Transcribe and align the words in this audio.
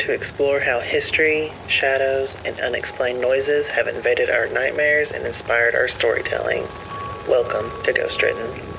to 0.00 0.12
explore 0.12 0.60
how 0.60 0.80
history, 0.80 1.52
shadows, 1.68 2.36
and 2.46 2.58
unexplained 2.60 3.20
noises 3.20 3.68
have 3.68 3.86
invaded 3.86 4.30
our 4.30 4.48
nightmares 4.48 5.12
and 5.12 5.26
inspired 5.26 5.74
our 5.74 5.88
storytelling. 5.88 6.66
Welcome 7.28 7.70
to 7.84 7.92
Ghost 7.92 8.22
Written. 8.22 8.69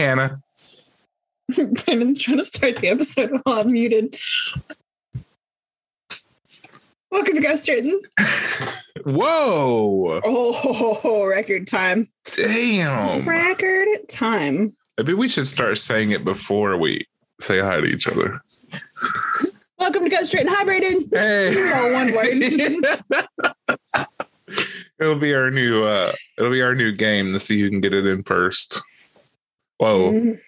Hannah. 0.00 0.40
Brandon's 1.54 2.18
trying 2.18 2.38
to 2.38 2.44
start 2.44 2.76
the 2.76 2.88
episode 2.88 3.38
while 3.42 3.60
I'm 3.60 3.70
muted. 3.70 4.16
Welcome 7.10 7.34
to 7.34 7.40
Ghost 7.42 7.68
Written. 7.68 8.00
Whoa. 9.04 10.20
Oh, 10.24 11.26
record 11.30 11.66
time. 11.66 12.08
Damn. 12.34 13.28
Record 13.28 14.08
time. 14.08 14.74
Maybe 14.96 15.12
we 15.12 15.28
should 15.28 15.46
start 15.46 15.76
saying 15.76 16.12
it 16.12 16.24
before 16.24 16.78
we 16.78 17.06
say 17.38 17.60
hi 17.60 17.80
to 17.80 17.86
each 17.86 18.08
other. 18.08 18.40
Welcome 19.78 20.04
to 20.04 20.10
Ghost 20.10 20.32
Written. 20.32 20.48
Hi, 20.50 20.64
Brandon. 20.64 21.04
Hey. 21.12 21.72
all 21.74 21.92
one 21.92 22.14
word. 22.14 24.06
it'll 24.98 25.18
be 25.18 25.34
our 25.34 25.50
new 25.50 25.84
uh 25.84 26.12
it'll 26.38 26.50
be 26.50 26.62
our 26.62 26.74
new 26.74 26.92
game 26.92 27.34
to 27.34 27.40
see 27.40 27.60
who 27.60 27.68
can 27.68 27.82
get 27.82 27.92
it 27.92 28.06
in 28.06 28.22
first. 28.22 28.80
Whoa, 29.80 30.12
Mm, 30.12 30.38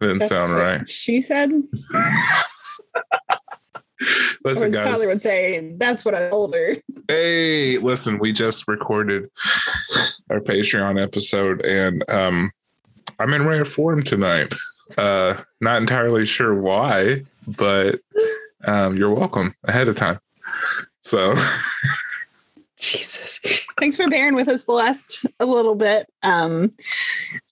didn't 0.00 0.18
that's 0.18 0.28
sound 0.28 0.54
right. 0.54 0.88
She 0.88 1.22
said. 1.22 1.52
Listen, 4.44 4.72
guys. 4.72 4.82
Tyler 4.82 5.06
would 5.06 5.22
say, 5.22 5.74
that's 5.76 6.04
what 6.04 6.16
I 6.16 6.30
told 6.30 6.52
her. 6.54 6.78
Hey, 7.06 7.78
listen, 7.78 8.18
we 8.18 8.32
just 8.32 8.66
recorded 8.66 9.30
our 10.30 10.40
Patreon 10.40 11.00
episode 11.00 11.64
and 11.64 12.02
um 12.10 12.50
I'm 13.20 13.32
in 13.32 13.46
rare 13.46 13.64
form 13.64 14.02
tonight. 14.02 14.52
Uh 14.98 15.40
not 15.60 15.80
entirely 15.80 16.26
sure 16.26 16.54
why, 16.60 17.22
but 17.46 18.00
um 18.64 18.96
you're 18.96 19.14
welcome 19.14 19.54
ahead 19.62 19.86
of 19.86 19.94
time. 19.96 20.18
So 21.02 21.34
Jesus. 22.80 23.38
Thanks 23.78 23.96
for 23.96 24.08
bearing 24.08 24.34
with 24.34 24.48
us 24.48 24.64
the 24.64 24.72
last 24.72 25.24
a 25.38 25.46
little 25.46 25.74
bit. 25.74 26.06
Um, 26.22 26.70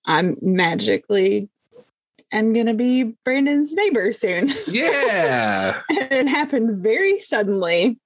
I'm 0.06 0.36
magically 0.40 1.48
am 2.32 2.52
gonna 2.52 2.74
be 2.74 3.14
Brandon's 3.24 3.74
neighbor 3.74 4.12
soon. 4.12 4.48
yeah. 4.68 5.80
and 5.90 6.12
it 6.12 6.28
happened 6.28 6.82
very 6.82 7.20
suddenly. 7.20 7.98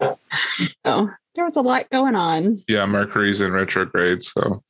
So 0.00 1.10
there 1.34 1.44
was 1.44 1.56
a 1.56 1.62
lot 1.62 1.88
going 1.90 2.16
on. 2.16 2.62
Yeah, 2.68 2.86
Mercury's 2.86 3.40
in 3.40 3.52
retrograde, 3.52 4.24
so 4.24 4.62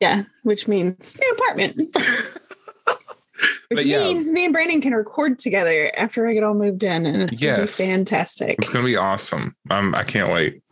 Yeah, 0.00 0.22
which 0.42 0.68
means 0.68 1.18
new 1.20 1.30
apartment. 1.32 1.80
Which 3.68 3.78
But 3.78 3.86
yeah. 3.86 3.98
means 4.00 4.30
me 4.30 4.44
and 4.44 4.52
Brandon 4.52 4.80
can 4.80 4.92
record 4.94 5.38
together 5.38 5.90
after 5.96 6.26
I 6.26 6.34
get 6.34 6.44
all 6.44 6.54
moved 6.54 6.82
in, 6.82 7.06
and 7.06 7.22
it's 7.22 7.42
Yes. 7.42 7.56
gonna 7.78 7.88
be 7.88 7.96
fantastic. 7.96 8.56
it's 8.58 8.68
gonna 8.68 8.84
be 8.84 8.96
awesome. 8.96 9.56
Um, 9.70 9.94
I 9.94 10.04
can't 10.04 10.30
wait. 10.32 10.62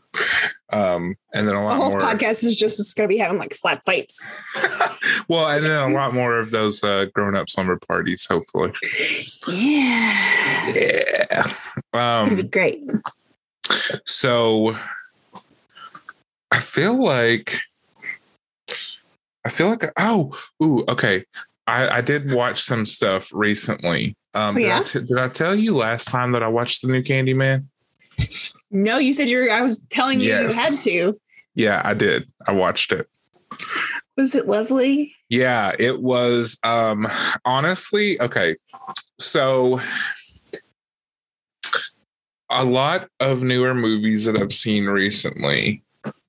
Um, 0.73 1.17
and 1.35 1.47
then 1.47 1.55
a 1.55 1.59
The 1.59 1.65
lot 1.65 1.77
whole 1.77 1.91
more. 1.91 2.01
podcast 2.01 2.45
is 2.45 2.57
just 2.57 2.81
it's 2.81 2.95
gonna 2.95 3.09
be 3.09 3.19
having 3.19 3.39
like 3.39 3.53
slap 3.55 3.83
fights. 3.85 4.35
well, 5.29 5.49
and 5.49 5.65
then 5.65 5.83
a 5.91 5.95
lot 5.95 6.15
more 6.15 6.39
of 6.39 6.51
those 6.51 6.83
uh, 6.83 7.07
grown-up 7.15 7.49
slumber 7.51 7.79
parties, 7.79 8.25
hopefully. 8.27 8.73
Yeah, 9.49 10.67
Yeah. 10.75 11.45
it's 11.47 11.85
gonna 11.93 12.35
be 12.37 12.43
Um, 12.43 12.49
great. 12.49 12.91
so 14.07 14.77
I 16.51 16.59
feel 16.61 17.03
like 17.03 17.59
I 19.45 19.49
feel 19.51 19.69
like 19.71 19.91
oh 19.99 20.39
ooh 20.63 20.85
okay. 20.89 21.25
I, 21.67 21.99
I 21.99 22.01
did 22.01 22.33
watch 22.33 22.61
some 22.61 22.85
stuff 22.85 23.31
recently. 23.33 24.17
Um, 24.35 24.57
Oh, 24.57 24.59
did, 24.61 24.69
I 24.71 24.79
yeah? 24.79 24.83
did 24.85 25.19
I 25.19 25.29
tell 25.29 25.55
you 25.55 25.77
last 25.77 26.07
time 26.09 26.33
that 26.33 26.43
I 26.43 26.49
watched 26.49 26.83
the 26.83 26.89
new 26.89 27.03
Candyman? 27.03 27.67
No, 28.73 28.99
you 28.99 29.13
said 29.13 29.29
you're. 29.29 29.51
I 29.51 29.61
was 29.63 29.79
telling 29.91 30.21
you 30.21 30.29
Yes. 30.29 30.57
you 30.57 30.61
had 30.63 30.81
to. 30.81 31.21
Yeah, 31.55 31.83
I 31.85 31.93
did. 31.95 32.27
I 32.47 32.53
watched 32.53 32.91
it. 32.93 33.07
Was 34.17 34.35
it 34.35 34.49
lovely? 34.49 35.15
Yeah, 35.29 35.73
it 35.79 36.01
was 36.01 36.57
um 36.65 37.07
honestly 37.45 38.21
okay. 38.21 38.57
So 39.19 39.81
a 42.51 42.65
lot 42.65 43.09
of 43.21 43.43
newer 43.43 43.75
movies 43.75 44.25
that 44.25 44.37
I've 44.37 44.53
seen 44.53 44.87
recently 44.87 45.83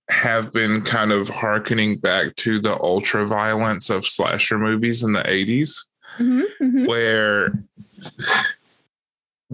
have 0.09 0.51
been 0.53 0.81
kind 0.81 1.11
of 1.11 1.29
harkening 1.29 1.97
back 1.97 2.35
to 2.37 2.59
the 2.59 2.79
ultra 2.81 3.25
violence 3.25 3.89
of 3.89 4.05
slasher 4.05 4.57
movies 4.59 5.01
in 5.03 5.13
the 5.13 5.23
80s 5.23 5.85
Mhm, 6.19 6.43
mhm. 6.61 6.87
where 6.87 7.53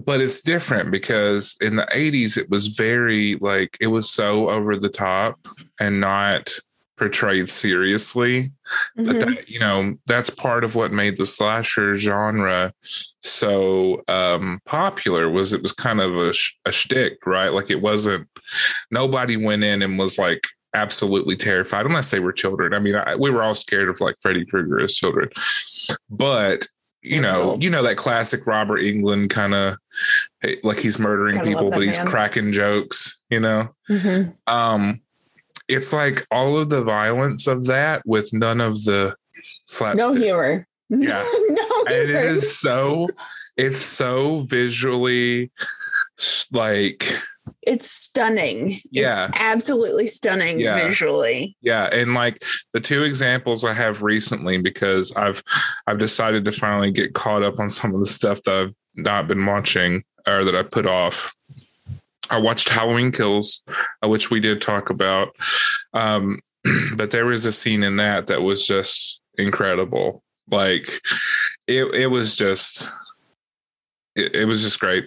but 0.04 0.20
it's 0.20 0.42
different 0.42 0.90
because 0.90 1.56
in 1.60 1.76
the 1.76 1.86
80s 1.92 2.36
it 2.36 2.48
was 2.50 2.68
very 2.68 3.36
like 3.36 3.76
it 3.80 3.88
was 3.88 4.10
so 4.10 4.48
over 4.50 4.76
the 4.76 4.88
top 4.88 5.38
and 5.78 6.00
not 6.00 6.50
portrayed 6.96 7.48
seriously. 7.48 8.52
But 8.94 9.16
Mhm. 9.16 9.20
that, 9.36 9.48
you 9.48 9.58
know 9.58 9.96
that's 10.06 10.28
part 10.30 10.64
of 10.64 10.74
what 10.74 10.92
made 10.92 11.16
the 11.16 11.24
slasher 11.24 11.94
genre 11.94 12.72
so 13.20 14.02
um 14.08 14.60
popular 14.66 15.28
was 15.30 15.52
it 15.52 15.62
was 15.62 15.72
kind 15.72 16.00
of 16.00 16.16
a, 16.16 16.32
sh- 16.32 16.54
a 16.66 16.72
shtick 16.72 17.26
right? 17.26 17.48
Like 17.48 17.70
it 17.70 17.80
wasn't 17.80 18.28
nobody 18.90 19.36
went 19.36 19.64
in 19.64 19.82
and 19.82 19.98
was 19.98 20.18
like 20.18 20.46
absolutely 20.74 21.36
terrified 21.36 21.86
unless 21.86 22.10
they 22.10 22.20
were 22.20 22.32
children. 22.32 22.74
I 22.74 22.78
mean 22.78 22.94
I, 22.94 23.16
we 23.16 23.30
were 23.30 23.42
all 23.42 23.54
scared 23.54 23.88
of 23.88 24.00
like 24.00 24.16
freddy 24.20 24.44
krueger 24.44 24.78
as 24.80 24.94
children. 24.94 25.30
But 26.10 26.66
you 27.02 27.20
know 27.20 27.56
you 27.60 27.70
know 27.70 27.82
that 27.82 27.96
classic 27.96 28.46
robert 28.46 28.80
englund 28.82 29.30
kind 29.30 29.54
of 29.54 29.76
like 30.62 30.78
he's 30.78 30.98
murdering 30.98 31.36
Gotta 31.36 31.48
people 31.48 31.70
but 31.70 31.82
he's 31.82 31.96
man. 31.98 32.06
cracking 32.06 32.52
jokes 32.52 33.22
you 33.30 33.40
know 33.40 33.68
Mhm. 33.88 34.34
um 34.46 35.00
it's 35.68 35.92
like 35.92 36.26
all 36.30 36.58
of 36.58 36.68
the 36.68 36.82
violence 36.82 37.46
of 37.46 37.66
that 37.66 38.02
with 38.04 38.32
none 38.32 38.60
of 38.60 38.84
the 38.84 39.16
slapstick 39.66 39.98
No 40.14 40.20
humor. 40.20 40.66
Yeah. 40.90 41.24
no 41.48 41.84
and 41.88 42.08
humor. 42.08 42.20
is 42.20 42.58
so 42.58 43.06
it's 43.56 43.80
so 43.80 44.40
visually 44.40 45.50
like 46.52 47.04
It's 47.62 47.90
stunning. 47.90 48.80
Yeah. 48.90 49.26
It's 49.28 49.36
absolutely 49.38 50.06
stunning 50.06 50.60
Yeah. 50.60 50.82
visually. 50.86 51.56
yeah 51.60 51.84
and 51.92 52.14
like 52.14 52.42
the 52.72 52.80
two 52.80 53.02
examples 53.02 53.64
i 53.64 53.72
have 53.72 54.02
recently 54.02 54.58
because 54.58 55.12
i've 55.16 55.42
i've 55.86 55.98
decided 55.98 56.44
to 56.44 56.52
finally 56.52 56.90
get 56.90 57.14
caught 57.14 57.42
up 57.42 57.58
on 57.60 57.68
some 57.68 57.94
of 57.94 58.00
the 58.00 58.06
stuff 58.06 58.40
that 58.44 58.54
i've 58.56 58.74
not 58.94 59.28
been 59.28 59.44
watching 59.46 60.02
or 60.26 60.44
that 60.44 60.54
i 60.56 60.62
put 60.62 60.86
off 60.86 61.34
i 62.30 62.38
watched 62.38 62.68
halloween 62.68 63.10
kills 63.12 63.62
uh, 64.04 64.08
which 64.08 64.30
we 64.30 64.40
did 64.40 64.60
talk 64.60 64.90
about 64.90 65.34
um 65.94 66.38
but 66.96 67.10
there 67.10 67.26
was 67.26 67.44
a 67.46 67.52
scene 67.52 67.82
in 67.82 67.96
that 67.96 68.26
that 68.26 68.42
was 68.42 68.66
just 68.66 69.20
incredible 69.38 70.22
like 70.50 71.00
it 71.66 71.84
it 71.94 72.06
was 72.08 72.36
just 72.36 72.90
it, 74.16 74.34
it 74.34 74.44
was 74.44 74.62
just 74.62 74.80
great 74.80 75.04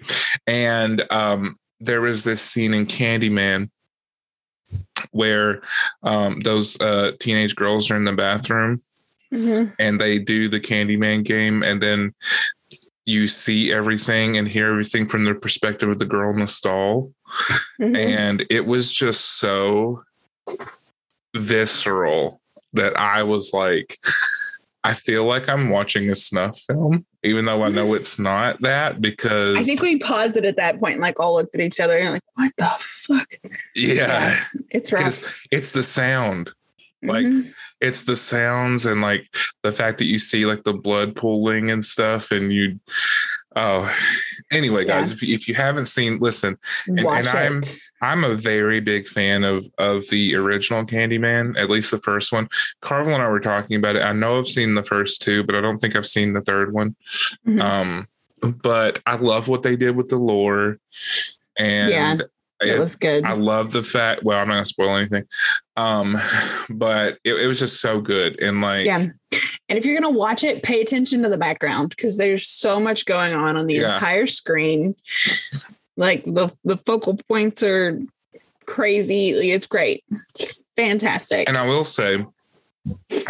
and 0.48 1.06
um 1.12 1.58
there 1.84 2.02
was 2.02 2.24
this 2.24 2.42
scene 2.42 2.74
in 2.74 2.86
candyman 2.86 3.70
where 5.12 5.62
um, 6.04 6.40
those 6.40 6.80
uh, 6.82 7.12
teenage 7.20 7.56
girls 7.56 7.92
are 7.92 7.98
in 7.98 8.06
the 8.06 8.14
bathroom 8.14 8.82
Mhm. 9.32 9.74
and 9.80 10.00
they 10.00 10.20
do 10.20 10.48
the 10.48 10.60
Candyman 10.60 11.24
game, 11.24 11.64
and 11.64 11.82
then 11.82 12.14
you 13.06 13.28
see 13.28 13.74
everything 13.74 14.38
and 14.38 14.48
hear 14.48 14.70
everything 14.70 15.08
from 15.08 15.24
the 15.26 15.34
perspective 15.34 15.90
of 15.90 15.98
the 15.98 16.06
girl 16.06 16.32
in 16.32 16.40
the 16.40 16.46
stall, 16.48 17.12
Mhm. 17.82 17.98
and 17.98 18.46
it 18.52 18.66
was 18.66 18.94
just 18.94 19.40
so 19.40 20.04
visceral 21.36 22.40
that 22.74 22.98
I 22.98 23.24
was 23.24 23.54
like, 23.54 23.98
I 24.84 24.94
feel 24.94 25.26
like 25.26 25.50
I'm 25.50 25.70
watching 25.70 26.10
a 26.12 26.16
snuff 26.16 26.60
film, 26.62 27.06
even 27.24 27.46
though 27.46 27.64
I 27.64 27.70
know 27.70 27.94
it's 27.96 28.20
not 28.20 28.60
that 28.62 29.02
because 29.02 29.56
I 29.56 29.64
think 29.64 29.82
we 29.82 29.98
paused 30.00 30.38
it 30.38 30.46
at 30.46 30.58
that 30.58 30.80
point 30.80 30.94
and 30.94 31.02
like 31.02 31.20
all 31.20 31.36
looked 31.36 31.56
at 31.56 31.62
each 31.62 31.80
other 31.80 31.98
and 31.98 32.12
like, 32.14 32.22
what 32.36 32.52
the 32.58 32.70
fuck? 32.80 33.28
yeah, 33.76 34.40
It's 34.72 34.92
rough. 34.92 35.02
because 35.02 35.40
it's 35.52 35.72
the 35.72 35.84
sound. 35.84 36.50
like, 37.02 37.26
Mhm. 37.26 37.54
it's 37.82 38.06
the 38.06 38.16
sounds 38.16 38.86
and 38.86 39.02
like 39.02 39.28
the 39.64 39.72
fact 39.72 39.98
that 39.98 40.06
you 40.06 40.18
see 40.20 40.46
like 40.46 40.64
the 40.64 40.74
blood 40.74 41.16
pooling 41.16 41.70
and 41.70 41.84
stuff 41.84 42.32
and 42.32 42.52
you 42.54 42.80
oh 43.58 43.94
Anyway, 44.54 44.86
guys, 44.86 45.10
yeah. 45.10 45.16
if, 45.16 45.24
you, 45.24 45.36
if 45.36 45.48
you 45.48 45.56
haven't 45.56 45.86
seen, 45.86 46.20
listen, 46.20 46.58
and, 46.88 47.04
Watch 47.04 47.28
and 47.28 47.38
I'm 47.38 47.58
it. 47.58 47.80
I'm 48.02 48.24
a 48.24 48.36
very 48.36 48.80
big 48.80 49.08
fan 49.08 49.44
of 49.44 49.68
of 49.78 50.08
the 50.10 50.36
original 50.36 50.86
Candyman, 50.86 51.58
at 51.58 51.70
least 51.70 51.92
the 51.92 52.00
first 52.00 52.32
one. 52.32 52.48
Carvel 52.82 53.14
and 53.14 53.24
I 53.24 53.28
were 53.28 53.40
talking 53.40 53.78
about 53.78 53.96
it. 53.96 54.04
I 54.04 54.14
know 54.14 54.38
I've 54.38 54.48
seen 54.48 54.76
the 54.76 54.84
first 54.84 55.22
two, 55.22 55.44
but 55.44 55.56
I 55.56 55.62
don't 55.62 55.80
think 55.80 55.96
I've 55.96 56.08
seen 56.08 56.34
the 56.34 56.42
third 56.42 56.74
one. 56.74 56.96
Mm-hmm. 57.48 57.62
Um, 57.62 58.08
but 58.62 59.00
I 59.06 59.16
love 59.16 59.48
what 59.48 59.64
they 59.64 59.76
did 59.76 59.96
with 59.96 60.10
the 60.10 60.18
lore, 60.18 60.78
and 61.58 61.90
yeah. 61.90 62.18
It, 62.62 62.80
was 62.80 62.96
good. 62.96 63.26
I 63.26 63.34
love 63.34 63.74
the 63.74 63.84
fact. 63.84 64.24
Well, 64.24 64.40
I'm 64.40 64.48
not 64.48 64.54
gonna 64.54 64.66
spoil 64.66 64.96
anything, 64.96 65.26
um, 65.76 66.18
but 66.70 67.18
it, 67.26 67.34
it 67.34 67.48
was 67.48 67.60
just 67.60 67.82
so 67.82 68.00
good 68.00 68.40
and 68.40 68.62
like 68.62 68.86
yeah. 68.86 69.08
And 69.74 69.80
if 69.80 69.88
you're 69.88 70.00
gonna 70.00 70.16
watch 70.16 70.44
it, 70.44 70.62
pay 70.62 70.82
attention 70.82 71.24
to 71.24 71.30
the 71.30 71.38
background 71.40 71.90
because 71.90 72.16
there's 72.16 72.48
so 72.48 72.80
much 72.80 73.08
going 73.08 73.34
on 73.34 73.58
on 73.58 73.66
the 73.66 73.74
yeah. 73.74 73.88
entire 73.88 74.28
screen. 74.28 74.96
Like 75.98 76.24
the 76.26 76.56
the 76.64 76.78
focal 76.78 77.20
points 77.28 77.64
are 77.64 78.00
crazy. 78.68 79.32
It's 79.32 79.66
great. 79.66 80.04
It's 80.30 80.68
fantastic. 80.76 81.50
And 81.50 81.58
I 81.58 81.68
will 81.68 81.86
say, 81.86 82.24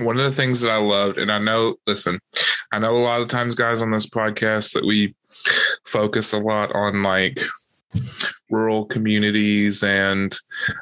one 0.02 0.18
of 0.18 0.24
the 0.24 0.34
things 0.34 0.60
that 0.60 0.72
I 0.72 0.80
loved, 0.80 1.18
and 1.18 1.32
I 1.32 1.38
know, 1.38 1.76
listen, 1.88 2.20
I 2.74 2.80
know 2.80 2.92
a 2.92 3.00
lot 3.00 3.22
of 3.22 3.30
times, 3.30 3.56
guys, 3.56 3.82
on 3.82 3.92
this 3.92 4.06
podcast 4.06 4.74
that 4.74 4.86
we 4.86 5.16
focus 5.86 6.34
a 6.34 6.40
lot 6.40 6.76
on 6.76 7.04
like 7.04 7.40
rural 8.50 8.86
communities 8.86 9.84
and 9.84 10.38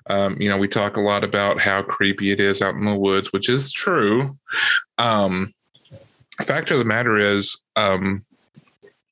um, 0.10 0.36
you 0.40 0.50
know 0.50 0.58
we 0.58 0.68
talk 0.68 0.98
a 0.98 1.02
lot 1.02 1.24
about 1.24 1.60
how 1.60 1.82
creepy 1.82 2.32
it 2.32 2.40
is 2.40 2.62
out 2.62 2.76
in 2.76 2.86
the 2.86 2.96
woods 2.96 3.32
which 3.32 3.50
is 3.50 3.72
true 3.72 4.38
um, 4.98 5.54
fact 6.44 6.72
of 6.72 6.78
the 6.78 6.86
matter 6.86 7.18
is 7.18 7.58
um, 7.76 8.26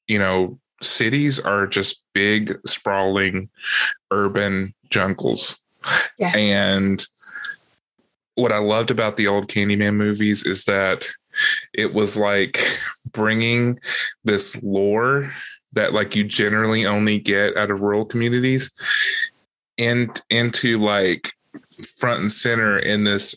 you 0.07 0.19
know 0.19 0.59
cities 0.81 1.39
are 1.39 1.67
just 1.67 2.03
big 2.13 2.57
sprawling 2.65 3.49
urban 4.11 4.73
jungles 4.89 5.57
yeah. 6.17 6.35
and 6.35 7.05
what 8.35 8.51
i 8.51 8.57
loved 8.57 8.91
about 8.91 9.17
the 9.17 9.27
old 9.27 9.47
candyman 9.47 9.95
movies 9.95 10.43
is 10.43 10.65
that 10.65 11.07
it 11.73 11.93
was 11.93 12.17
like 12.17 12.59
bringing 13.11 13.79
this 14.23 14.61
lore 14.63 15.31
that 15.73 15.93
like 15.93 16.15
you 16.15 16.23
generally 16.23 16.85
only 16.85 17.19
get 17.19 17.55
out 17.57 17.71
of 17.71 17.81
rural 17.81 18.05
communities 18.05 18.71
and 19.77 20.21
into 20.29 20.79
like 20.79 21.31
front 21.97 22.19
and 22.19 22.31
center 22.31 22.77
in 22.79 23.03
this 23.03 23.35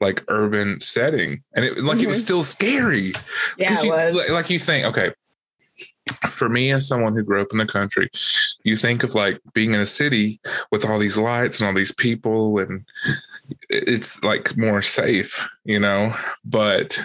like 0.00 0.24
urban 0.28 0.80
setting 0.80 1.42
and 1.54 1.64
it 1.64 1.78
like 1.78 1.96
mm-hmm. 1.96 2.04
it 2.04 2.08
was 2.08 2.18
mm-hmm. 2.18 2.22
still 2.22 2.42
scary 2.42 3.12
yeah 3.58 3.80
you, 3.82 3.90
was. 3.90 4.30
like 4.30 4.50
you 4.50 4.58
think 4.58 4.86
okay 4.86 5.10
for 6.28 6.48
me 6.48 6.72
as 6.72 6.86
someone 6.86 7.14
who 7.14 7.22
grew 7.22 7.40
up 7.40 7.48
in 7.52 7.58
the 7.58 7.66
country 7.66 8.08
you 8.64 8.76
think 8.76 9.02
of 9.02 9.14
like 9.14 9.40
being 9.54 9.74
in 9.74 9.80
a 9.80 9.86
city 9.86 10.40
with 10.70 10.84
all 10.84 10.98
these 10.98 11.18
lights 11.18 11.60
and 11.60 11.68
all 11.68 11.74
these 11.74 11.94
people 11.94 12.58
and 12.58 12.84
it's 13.68 14.22
like 14.22 14.56
more 14.56 14.82
safe 14.82 15.46
you 15.64 15.78
know 15.78 16.14
but 16.44 17.00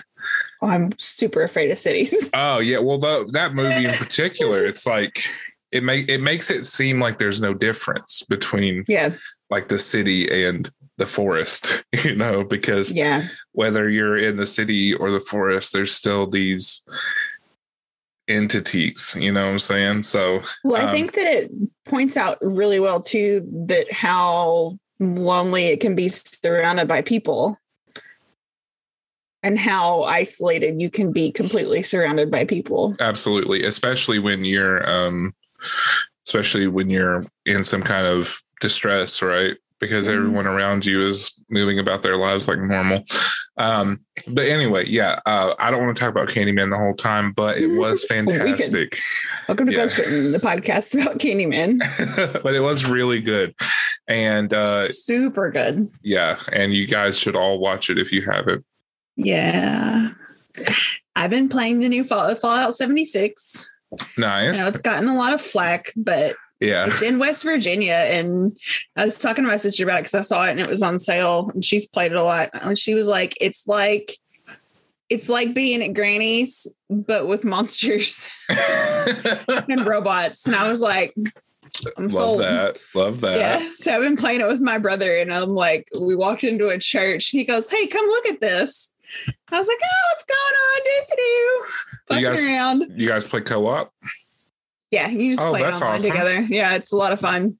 Oh, 0.65 0.69
I'm 0.69 0.89
super 0.97 1.44
afraid 1.44 1.69
of 1.69 1.77
cities. 1.77 2.29
Oh 2.33 2.59
yeah, 2.59 2.79
well 2.79 2.97
the, 2.97 3.29
that 3.33 3.53
movie 3.53 3.85
in 3.85 3.94
particular, 3.94 4.65
it's 4.65 4.85
like 4.85 5.23
it 5.71 5.83
make 5.83 6.09
it 6.09 6.21
makes 6.21 6.50
it 6.50 6.65
seem 6.65 7.00
like 7.00 7.17
there's 7.17 7.39
no 7.39 7.53
difference 7.53 8.23
between 8.23 8.83
yeah 8.88 9.12
like 9.50 9.67
the 9.67 9.79
city 9.79 10.45
and 10.45 10.69
the 10.97 11.06
forest, 11.06 11.83
you 12.03 12.15
know, 12.15 12.44
because 12.44 12.94
yeah, 12.94 13.27
whether 13.51 13.89
you're 13.89 14.17
in 14.17 14.38
the 14.38 14.47
city 14.47 14.94
or 14.94 15.12
the 15.12 15.19
forest, 15.19 15.71
there's 15.71 15.94
still 15.94 16.27
these 16.27 16.83
entities, 18.27 19.15
you 19.19 19.31
know 19.31 19.45
what 19.45 19.51
I'm 19.51 19.59
saying? 19.59 20.01
So 20.01 20.41
Well, 20.63 20.81
um, 20.81 20.89
I 20.89 20.91
think 20.91 21.13
that 21.13 21.27
it 21.27 21.51
points 21.85 22.17
out 22.17 22.38
really 22.41 22.79
well 22.79 23.01
too 23.01 23.47
that 23.67 23.91
how 23.91 24.79
lonely 25.00 25.65
it 25.67 25.79
can 25.79 25.95
be 25.95 26.07
surrounded 26.07 26.88
by 26.88 27.01
people 27.01 27.59
and 29.45 29.59
how 29.59 30.01
isolated 30.03 30.81
you 30.81 30.89
can 30.89 31.12
be 31.12 31.31
completely 31.31 31.83
surrounded 31.83 32.31
by 32.31 32.44
people. 32.44 32.95
Absolutely, 33.00 33.63
especially 33.63 34.18
when 34.18 34.44
you're 34.44 34.88
um 34.89 35.36
especially 36.25 36.68
when 36.68 36.89
you're 36.89 37.24
in 37.45 37.63
some 37.63 37.83
kind 37.83 38.07
of 38.07 38.42
distress, 38.59 39.21
right? 39.21 39.56
Because 39.80 40.07
mm-hmm. 40.07 40.18
everyone 40.18 40.47
around 40.47 40.88
you 40.88 41.06
is 41.06 41.31
moving 41.51 41.77
about 41.77 42.01
their 42.01 42.18
lives 42.18 42.47
like 42.47 42.57
normal. 42.57 43.06
Um, 43.57 44.00
but 44.27 44.47
anyway, 44.47 44.88
yeah, 44.88 45.19
uh, 45.27 45.53
I 45.59 45.69
don't 45.69 45.86
want 45.86 45.95
to 45.95 46.00
talk 46.00 46.09
about 46.09 46.27
Candyman 46.30 46.71
the 46.71 46.77
whole 46.77 46.95
time, 46.95 47.31
but 47.31 47.59
it 47.59 47.68
was 47.80 48.03
fantastic. 48.03 48.98
Welcome 49.48 49.68
to 49.68 49.74
yeah. 49.74 49.80
Ghost 49.80 50.00
Written, 50.00 50.31
the 50.31 50.39
podcast 50.39 50.95
about 51.00 51.19
Candyman. 51.19 51.77
but 52.44 52.56
it 52.56 52.62
was 52.62 52.86
really 52.86 53.21
good. 53.21 53.53
And 54.07 54.51
uh 54.53 54.88
super 54.88 55.51
good. 55.51 55.88
Yeah. 56.01 56.39
And 56.51 56.74
you 56.74 56.88
guys 56.88 57.19
should 57.19 57.36
all 57.36 57.59
watch 57.59 57.91
it 57.91 58.00
if 58.00 58.12
you 58.12 58.24
haven't. 58.24 58.65
Yeah. 59.15 60.09
I've 61.15 61.29
been 61.29 61.50
playing 61.50 61.79
the 61.79 61.89
new 61.89 62.06
uh, 62.09 62.35
Fallout 62.35 62.75
76. 62.75 63.71
Nice. 64.17 64.59
I 64.59 64.62
know 64.62 64.67
it's 64.67 64.79
gotten 64.79 65.07
a 65.07 65.15
lot 65.15 65.33
of 65.33 65.41
flack, 65.41 65.91
but 65.95 66.35
yeah, 66.59 66.88
it's 66.88 67.01
in 67.01 67.19
West 67.19 67.44
Virginia. 67.44 67.94
And 67.94 68.57
I 68.95 69.06
was 69.06 69.17
talking 69.17 69.44
to 69.44 69.50
my 69.50 69.57
sister 69.57 69.83
about 69.83 70.00
it 70.00 70.03
because 70.03 70.15
I 70.15 70.21
saw 70.21 70.45
it 70.45 70.51
and 70.51 70.59
it 70.59 70.67
was 70.67 70.81
on 70.81 71.00
sale 71.00 71.51
and 71.53 71.63
she's 71.63 71.85
played 71.85 72.12
it 72.12 72.17
a 72.17 72.23
lot. 72.23 72.50
And 72.53 72.77
she 72.77 72.94
was 72.94 73.07
like, 73.07 73.38
it's 73.39 73.67
like, 73.67 74.17
it's 75.09 75.29
like 75.29 75.53
being 75.53 75.83
at 75.83 75.94
Granny's, 75.94 76.67
but 76.89 77.27
with 77.27 77.45
monsters 77.45 78.31
and 78.50 79.88
robots. 79.88 80.47
And 80.47 80.56
I 80.56 80.67
was 80.67 80.81
like, 80.81 81.13
I'm 81.97 82.06
Love 82.06 82.12
sold. 82.12 82.41
that. 82.41 82.79
Love 82.94 83.21
that. 83.21 83.38
Yeah. 83.38 83.69
So 83.75 83.94
I've 83.94 84.01
been 84.01 84.17
playing 84.17 84.41
it 84.41 84.47
with 84.47 84.62
my 84.62 84.77
brother, 84.77 85.17
and 85.17 85.33
I'm 85.33 85.50
like, 85.50 85.88
we 86.00 86.15
walked 86.15 86.44
into 86.44 86.69
a 86.69 86.79
church. 86.79 87.27
He 87.27 87.44
goes, 87.44 87.69
Hey, 87.69 87.88
come 87.88 88.06
look 88.06 88.27
at 88.27 88.39
this. 88.39 88.91
I 89.51 89.59
was 89.59 89.67
like, 89.67 89.79
oh, 89.83 90.11
what's 90.11 90.25
going 90.25 90.39
on? 90.39 90.81
Do 90.83 91.15
do 92.09 92.19
you 92.19 92.25
guys, 92.25 92.43
around. 92.43 92.99
You 92.99 93.07
guys 93.07 93.27
play 93.27 93.41
co-op? 93.41 93.93
Yeah, 94.91 95.09
you 95.09 95.31
just 95.31 95.45
oh, 95.45 95.49
play 95.49 95.63
online 95.63 95.83
awesome. 95.83 96.11
together. 96.11 96.41
Yeah, 96.41 96.75
it's 96.75 96.91
a 96.91 96.95
lot 96.95 97.13
of 97.13 97.19
fun. 97.19 97.57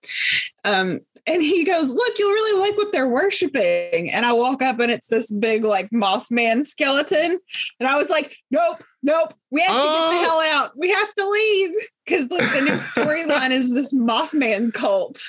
Um, 0.64 1.00
and 1.28 1.42
he 1.42 1.64
goes, 1.64 1.96
Look, 1.96 2.20
you'll 2.20 2.32
really 2.32 2.68
like 2.68 2.78
what 2.78 2.92
they're 2.92 3.10
worshiping. 3.10 4.12
And 4.12 4.26
I 4.26 4.34
walk 4.34 4.62
up 4.62 4.80
and 4.80 4.92
it's 4.92 5.08
this 5.08 5.32
big, 5.32 5.64
like, 5.64 5.90
Mothman 5.90 6.66
skeleton. 6.66 7.40
And 7.80 7.90
I 7.90 7.98
was 7.98 8.10
like, 8.10 8.38
Nope, 8.52 8.84
nope, 9.02 9.34
we 9.50 9.62
have 9.62 9.76
oh. 9.76 9.80
to 9.80 9.84
get 9.84 10.12
the 10.12 10.18
oh. 10.18 10.24
hell 10.24 10.62
out. 10.62 10.72
We 10.78 10.90
have 10.92 11.14
to 11.14 11.30
leave. 11.30 11.72
Because 12.06 12.30
like 12.30 12.54
the 12.54 12.62
new 12.62 12.72
storyline 12.74 13.52
is 13.52 13.74
this 13.74 13.94
Mothman 13.94 14.74
cult. 14.74 15.22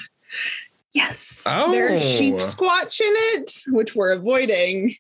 Yes. 0.93 1.43
Oh. 1.47 1.73
There's 1.73 2.03
Sheepsquatch 2.03 3.01
in 3.01 3.13
it, 3.17 3.53
which 3.69 3.95
we're 3.95 4.13
avoiding. 4.13 4.95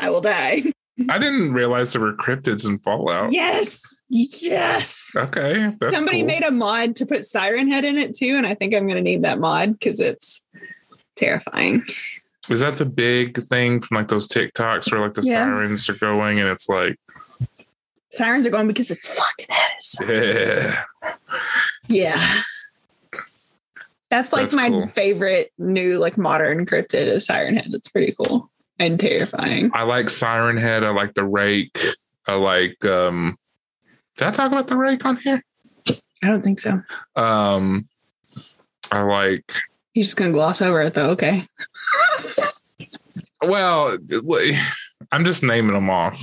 I 0.00 0.10
will 0.10 0.20
die. 0.20 0.62
I 1.08 1.18
didn't 1.18 1.52
realize 1.52 1.92
there 1.92 2.02
were 2.02 2.12
cryptids 2.12 2.66
in 2.66 2.78
Fallout. 2.78 3.32
Yes. 3.32 3.96
Yes. 4.08 5.10
Okay. 5.16 5.74
Somebody 5.92 6.18
cool. 6.18 6.26
made 6.26 6.42
a 6.42 6.50
mod 6.50 6.96
to 6.96 7.06
put 7.06 7.24
Siren 7.24 7.70
Head 7.70 7.84
in 7.84 7.96
it 7.96 8.14
too. 8.14 8.36
And 8.36 8.46
I 8.46 8.54
think 8.54 8.74
I'm 8.74 8.86
going 8.86 8.96
to 8.96 9.02
need 9.02 9.22
that 9.22 9.38
mod 9.38 9.72
because 9.72 10.00
it's 10.00 10.46
terrifying. 11.16 11.82
Is 12.48 12.60
that 12.60 12.76
the 12.76 12.84
big 12.84 13.40
thing 13.42 13.80
from 13.80 13.96
like 13.96 14.08
those 14.08 14.28
TikToks 14.28 14.90
where 14.90 15.00
like 15.00 15.14
the 15.14 15.22
yeah. 15.22 15.44
sirens 15.44 15.88
are 15.88 15.94
going 15.94 16.40
and 16.40 16.48
it's 16.48 16.68
like 16.68 16.96
sirens 18.10 18.46
are 18.46 18.50
going 18.50 18.66
because 18.66 18.90
it's 18.90 19.08
fucking 19.08 19.46
head. 19.48 20.08
Yeah. 20.08 21.14
Yeah. 21.88 22.42
That's 24.10 24.32
like 24.32 24.42
That's 24.42 24.56
my 24.56 24.68
cool. 24.68 24.86
favorite 24.88 25.52
new 25.56 25.98
like 25.98 26.18
modern 26.18 26.66
cryptid 26.66 27.06
is 27.06 27.26
Siren 27.26 27.56
Head. 27.56 27.68
It's 27.72 27.88
pretty 27.88 28.12
cool 28.12 28.50
and 28.80 28.98
terrifying. 28.98 29.70
I 29.74 29.84
like 29.84 30.10
Siren 30.10 30.56
Head. 30.56 30.82
I 30.82 30.90
like 30.90 31.14
the 31.14 31.24
Rake. 31.24 31.78
I 32.26 32.34
like 32.34 32.84
um 32.84 33.36
did 34.16 34.26
I 34.26 34.30
talk 34.32 34.50
about 34.50 34.66
the 34.66 34.76
Rake 34.76 35.04
on 35.04 35.16
here? 35.18 35.44
I 36.22 36.26
don't 36.26 36.42
think 36.42 36.58
so. 36.58 36.82
Um 37.14 37.84
I 38.90 39.02
like 39.02 39.52
He's 39.92 40.06
just 40.06 40.16
gonna 40.16 40.32
gloss 40.32 40.62
over 40.62 40.80
it 40.80 40.94
though, 40.94 41.10
okay. 41.10 41.44
well, 43.42 43.96
I'm 45.12 45.24
just 45.24 45.44
naming 45.44 45.74
them 45.74 45.90
off. 45.90 46.20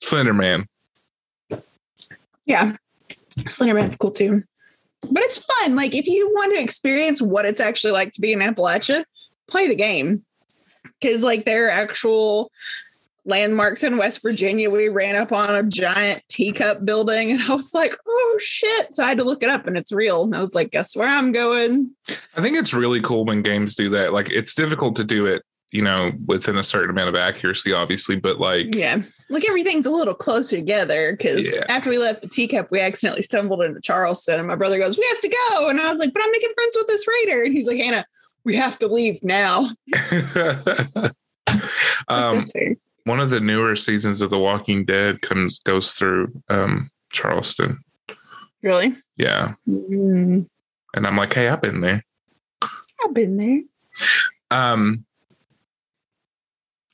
Slender 0.00 0.32
Man. 0.32 0.66
Yeah. 2.46 2.76
Slender 3.48 3.74
Man's 3.74 3.96
cool 3.96 4.12
too. 4.12 4.42
But 5.10 5.24
it's 5.24 5.38
fun. 5.38 5.74
Like 5.74 5.94
if 5.94 6.06
you 6.06 6.30
want 6.32 6.54
to 6.54 6.62
experience 6.62 7.20
what 7.20 7.44
it's 7.44 7.60
actually 7.60 7.92
like 7.92 8.12
to 8.12 8.20
be 8.20 8.32
in 8.32 8.38
Appalachia, 8.38 9.04
play 9.48 9.66
the 9.66 9.74
game 9.74 10.24
because 11.02 11.24
like 11.24 11.44
there 11.44 11.66
are 11.66 11.70
actual 11.70 12.50
landmarks 13.24 13.84
in 13.84 13.96
West 13.96 14.22
Virginia. 14.22 14.70
We 14.70 14.88
ran 14.88 15.16
up 15.16 15.32
on 15.32 15.54
a 15.54 15.62
giant 15.62 16.22
teacup 16.28 16.84
building 16.84 17.30
and 17.30 17.40
I 17.48 17.54
was 17.54 17.74
like, 17.74 17.96
oh 18.06 18.38
shit. 18.40 18.92
So 18.92 19.04
I 19.04 19.08
had 19.08 19.18
to 19.18 19.24
look 19.24 19.42
it 19.42 19.48
up 19.48 19.66
and 19.66 19.76
it's 19.76 19.92
real. 19.92 20.24
And 20.24 20.34
I 20.34 20.40
was 20.40 20.54
like, 20.54 20.70
guess 20.70 20.96
where 20.96 21.08
I'm 21.08 21.32
going? 21.32 21.94
I 22.36 22.40
think 22.40 22.56
it's 22.56 22.74
really 22.74 23.00
cool 23.00 23.24
when 23.24 23.42
games 23.42 23.74
do 23.74 23.88
that. 23.90 24.12
Like 24.12 24.30
it's 24.30 24.54
difficult 24.54 24.96
to 24.96 25.04
do 25.04 25.26
it 25.26 25.42
you 25.72 25.80
know, 25.80 26.12
within 26.26 26.58
a 26.58 26.62
certain 26.62 26.90
amount 26.90 27.08
of 27.08 27.14
accuracy, 27.14 27.72
obviously, 27.72 28.20
but 28.20 28.38
like, 28.38 28.74
yeah, 28.74 29.00
like 29.30 29.48
everything's 29.48 29.86
a 29.86 29.90
little 29.90 30.12
closer 30.12 30.56
together 30.56 31.14
because 31.16 31.50
yeah. 31.50 31.64
after 31.70 31.88
we 31.88 31.96
left 31.96 32.20
the 32.20 32.28
teacup, 32.28 32.70
we 32.70 32.78
accidentally 32.78 33.22
stumbled 33.22 33.62
into 33.62 33.80
Charleston, 33.80 34.38
and 34.38 34.46
my 34.46 34.54
brother 34.54 34.78
goes, 34.78 34.98
"We 34.98 35.06
have 35.08 35.20
to 35.22 35.28
go," 35.28 35.68
and 35.68 35.80
I 35.80 35.88
was 35.88 35.98
like, 35.98 36.12
"But 36.12 36.22
I'm 36.22 36.30
making 36.30 36.52
friends 36.54 36.76
with 36.76 36.88
this 36.88 37.06
raider," 37.08 37.42
and 37.42 37.54
he's 37.54 37.66
like, 37.66 37.78
"Hannah, 37.78 38.04
we 38.44 38.56
have 38.56 38.78
to 38.78 38.88
leave 38.88 39.22
now." 39.22 39.70
um, 42.08 42.44
one 43.04 43.20
of 43.20 43.30
the 43.30 43.40
newer 43.40 43.76
seasons 43.76 44.20
of 44.20 44.30
The 44.30 44.38
Walking 44.38 44.84
Dead 44.84 45.22
comes 45.22 45.60
goes 45.60 45.92
through 45.92 46.32
um, 46.48 46.90
Charleston. 47.10 47.78
Really? 48.62 48.94
Yeah. 49.16 49.54
Mm. 49.68 50.48
And 50.94 51.06
I'm 51.06 51.16
like, 51.16 51.34
hey, 51.34 51.48
I've 51.48 51.62
been 51.62 51.80
there. 51.80 52.04
I've 52.62 53.14
been 53.14 53.36
there. 53.36 53.60
Um. 54.50 55.04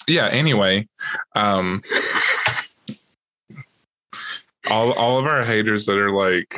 Yeah. 0.06 0.28
Anyway, 0.28 0.88
um, 1.34 1.82
all 4.70 4.92
all 4.92 5.18
of 5.18 5.26
our 5.26 5.44
haters 5.44 5.86
that 5.86 5.98
are 5.98 6.12
like, 6.12 6.54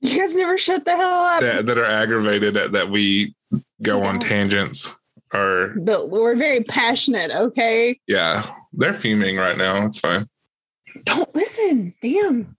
you 0.00 0.18
guys 0.18 0.34
never 0.34 0.58
shut 0.58 0.84
the 0.84 0.96
hell 0.96 1.22
up. 1.22 1.40
That, 1.40 1.66
that 1.66 1.78
are 1.78 1.84
aggravated 1.84 2.54
that, 2.54 2.72
that 2.72 2.90
we 2.90 3.34
go 3.82 4.04
on 4.04 4.20
tangents 4.20 4.98
are. 5.32 5.74
But 5.78 6.10
we're 6.10 6.36
very 6.36 6.62
passionate. 6.62 7.30
Okay. 7.30 7.98
Yeah, 8.06 8.48
they're 8.72 8.92
fuming 8.92 9.36
right 9.36 9.56
now. 9.56 9.86
It's 9.86 10.00
fine. 10.00 10.28
Don't 11.04 11.34
listen. 11.34 11.94
Damn. 12.02 12.56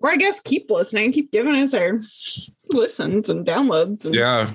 Or 0.00 0.10
I 0.10 0.16
guess 0.16 0.40
keep 0.40 0.70
listening. 0.70 1.12
Keep 1.12 1.32
giving 1.32 1.54
us 1.54 1.74
our 1.74 2.00
listens 2.70 3.28
and 3.28 3.46
downloads. 3.46 4.04
And 4.04 4.14
yeah. 4.14 4.52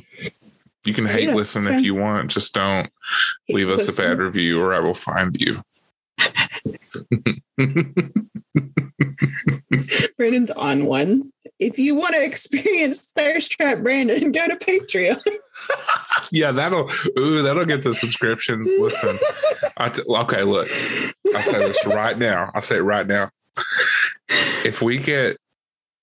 You 0.86 0.94
can 0.94 1.06
hate 1.06 1.34
listen 1.34 1.68
if 1.68 1.82
you 1.82 1.96
want. 1.96 2.32
Just 2.32 2.54
don't 2.54 2.90
leave 3.50 3.70
us 3.70 3.88
listen. 3.88 4.06
a 4.06 4.08
bad 4.08 4.20
review 4.20 4.62
or 4.62 4.74
I 4.74 4.80
will 4.80 4.94
find 4.94 5.36
you. 5.40 5.62
Brandon's 10.18 10.52
on 10.52 10.86
one. 10.86 11.32
If 11.60 11.78
you 11.78 11.96
want 11.96 12.16
to 12.16 12.24
experience 12.26 13.12
Thirst 13.12 13.52
Trap 13.52 13.80
Brandon, 13.80 14.32
go 14.32 14.48
to 14.48 14.56
Patreon. 14.56 15.22
yeah, 16.32 16.52
that'll 16.52 16.90
ooh, 17.18 17.44
that'll 17.44 17.66
get 17.66 17.84
the 17.84 17.94
subscriptions. 17.94 18.70
Listen, 18.80 19.18
t- 19.94 20.02
okay, 20.10 20.44
look, 20.44 20.70
I'll 21.36 21.42
say 21.42 21.60
this 21.60 21.86
right 21.86 22.18
now. 22.18 22.52
I'll 22.54 22.62
say 22.62 22.78
it 22.78 22.82
right 22.82 23.06
now. 23.06 23.30
If 24.64 24.82
we 24.82 24.98
get 24.98 25.38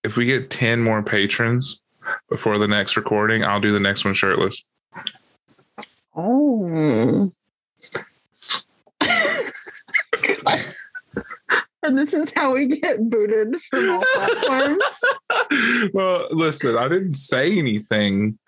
if 0.04 0.16
we 0.16 0.26
get 0.26 0.50
ten 0.50 0.82
more 0.82 1.02
patrons 1.02 1.82
before 2.28 2.58
the 2.58 2.68
next 2.68 2.96
recording, 2.96 3.44
I'll 3.44 3.60
do 3.60 3.72
the 3.72 3.80
next 3.80 4.04
one 4.04 4.14
shirtless. 4.14 4.64
Oh. 6.14 7.32
And 11.86 11.96
this 11.96 12.12
is 12.12 12.32
how 12.34 12.52
we 12.52 12.66
get 12.66 13.08
booted 13.08 13.56
from 13.70 13.90
all 13.90 14.04
platforms. 14.14 15.04
well, 15.94 16.26
listen, 16.30 16.76
I 16.76 16.88
didn't 16.88 17.14
say 17.14 17.56
anything. 17.56 18.38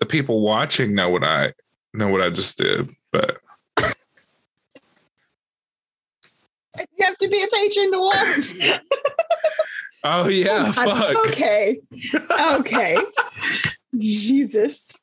The 0.00 0.06
people 0.06 0.40
watching 0.40 0.94
know 0.94 1.08
what 1.08 1.24
I 1.24 1.52
know 1.94 2.08
what 2.08 2.20
I 2.20 2.30
just 2.30 2.58
did, 2.58 2.90
but 3.12 3.38
you 6.76 7.04
have 7.04 7.16
to 7.18 7.28
be 7.28 7.42
a 7.42 7.46
patron 7.48 7.92
to 7.92 8.00
watch. 8.00 8.80
oh 10.04 10.28
yeah, 10.28 10.72
oh, 10.76 10.84
fuck. 10.84 11.26
Okay. 11.28 11.80
Okay. 12.58 12.98
Jesus. 13.96 15.00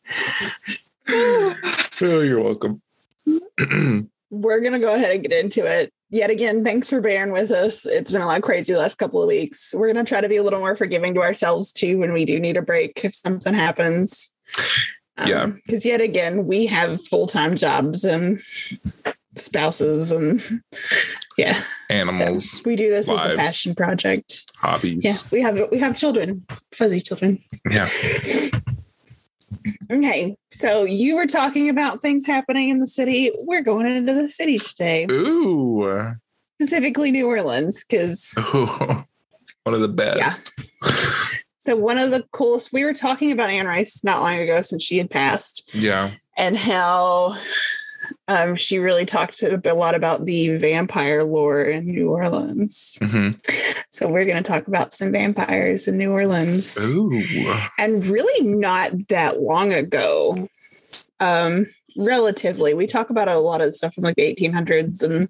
oh, 1.07 1.55
you're 2.01 2.41
welcome. 2.41 2.81
We're 4.29 4.59
gonna 4.59 4.79
go 4.79 4.93
ahead 4.93 5.15
and 5.15 5.21
get 5.21 5.31
into 5.31 5.65
it 5.65 5.93
yet 6.15 6.29
again, 6.29 6.63
thanks 6.63 6.89
for 6.89 7.01
bearing 7.01 7.31
with 7.31 7.51
us. 7.51 7.85
It's 7.85 8.11
been 8.11 8.21
a 8.21 8.25
lot 8.25 8.41
crazy 8.41 8.73
the 8.73 8.79
last 8.79 8.95
couple 8.95 9.21
of 9.21 9.27
weeks. 9.27 9.75
We're 9.75 9.91
going 9.91 10.03
to 10.03 10.09
try 10.09 10.21
to 10.21 10.29
be 10.29 10.37
a 10.37 10.43
little 10.43 10.59
more 10.59 10.75
forgiving 10.75 11.13
to 11.15 11.21
ourselves 11.21 11.71
too 11.71 11.99
when 11.99 12.13
we 12.13 12.25
do 12.25 12.39
need 12.39 12.57
a 12.57 12.61
break 12.61 13.03
if 13.03 13.13
something 13.13 13.53
happens. 13.53 14.31
Um, 15.17 15.27
yeah. 15.27 15.51
Because 15.65 15.85
yet 15.85 16.01
again, 16.01 16.47
we 16.47 16.65
have 16.67 17.05
full 17.07 17.27
time 17.27 17.55
jobs 17.55 18.05
and 18.05 18.39
spouses 19.35 20.11
and 20.11 20.41
yeah, 21.37 21.61
animals. 21.89 22.51
So 22.51 22.61
we 22.65 22.75
do 22.75 22.89
this 22.89 23.09
lives, 23.09 23.25
as 23.25 23.33
a 23.33 23.35
passion 23.37 23.75
project. 23.75 24.49
Hobbies. 24.57 25.03
Yeah, 25.03 25.15
we 25.31 25.41
have 25.41 25.69
we 25.71 25.79
have 25.79 25.95
children, 25.95 26.45
fuzzy 26.71 27.01
children. 27.01 27.39
Yeah. 27.69 27.89
Okay, 29.91 30.35
so 30.49 30.83
you 30.83 31.15
were 31.15 31.27
talking 31.27 31.69
about 31.69 32.01
things 32.01 32.25
happening 32.25 32.69
in 32.69 32.79
the 32.79 32.87
city. 32.87 33.31
We're 33.37 33.61
going 33.61 33.87
into 33.87 34.13
the 34.13 34.29
city 34.29 34.57
today. 34.57 35.05
Ooh. 35.09 36.15
Specifically 36.61 37.11
New 37.11 37.27
Orleans, 37.27 37.83
because 37.83 38.33
one 39.63 39.73
of 39.73 39.81
the 39.81 39.87
best. 39.87 40.51
Yeah. 40.83 40.91
So 41.57 41.75
one 41.75 41.97
of 41.97 42.11
the 42.11 42.23
coolest 42.31 42.71
we 42.71 42.83
were 42.83 42.93
talking 42.93 43.31
about 43.31 43.49
Anne 43.49 43.65
Rice 43.65 44.03
not 44.03 44.21
long 44.21 44.37
ago 44.37 44.61
since 44.61 44.83
she 44.83 44.99
had 44.99 45.09
passed. 45.09 45.67
Yeah. 45.73 46.11
And 46.37 46.55
how 46.55 47.37
um, 48.27 48.55
she 48.55 48.79
really 48.79 49.05
talked 49.05 49.41
a 49.43 49.73
lot 49.73 49.95
about 49.95 50.25
the 50.25 50.57
vampire 50.57 51.23
lore 51.23 51.63
in 51.63 51.85
New 51.85 52.09
Orleans. 52.09 52.97
Mm-hmm. 53.01 53.37
So 53.89 54.07
we're 54.07 54.25
going 54.25 54.37
to 54.37 54.43
talk 54.43 54.67
about 54.67 54.93
some 54.93 55.11
vampires 55.11 55.87
in 55.87 55.97
New 55.97 56.11
Orleans. 56.11 56.77
Ooh. 56.83 57.23
And 57.77 58.03
really 58.05 58.47
not 58.47 58.91
that 59.09 59.41
long 59.41 59.73
ago. 59.73 60.47
Um, 61.19 61.67
relatively. 61.95 62.73
We 62.73 62.87
talk 62.87 63.09
about 63.09 63.27
a 63.27 63.37
lot 63.37 63.61
of 63.61 63.73
stuff 63.73 63.93
from 63.93 64.03
like 64.03 64.15
the 64.15 64.35
1800s, 64.35 65.03
and 65.03 65.29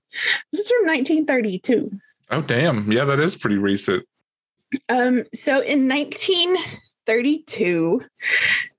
this 0.52 0.62
is 0.62 0.70
from 0.70 0.88
1932. 0.88 1.92
Oh, 2.32 2.42
damn. 2.42 2.92
Yeah, 2.92 3.06
that 3.06 3.20
is 3.20 3.36
pretty 3.36 3.58
recent. 3.58 4.06
Um, 4.90 5.26
so 5.34 5.62
in 5.62 5.88
1932, 5.88 8.02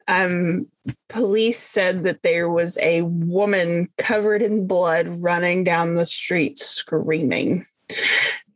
um, 0.08 0.66
police 1.08 1.58
said 1.58 2.04
that 2.04 2.22
there 2.22 2.48
was 2.48 2.78
a 2.78 3.02
woman 3.02 3.88
covered 3.98 4.42
in 4.42 4.66
blood 4.66 5.08
running 5.08 5.64
down 5.64 5.94
the 5.94 6.06
street 6.06 6.58
screaming. 6.58 7.66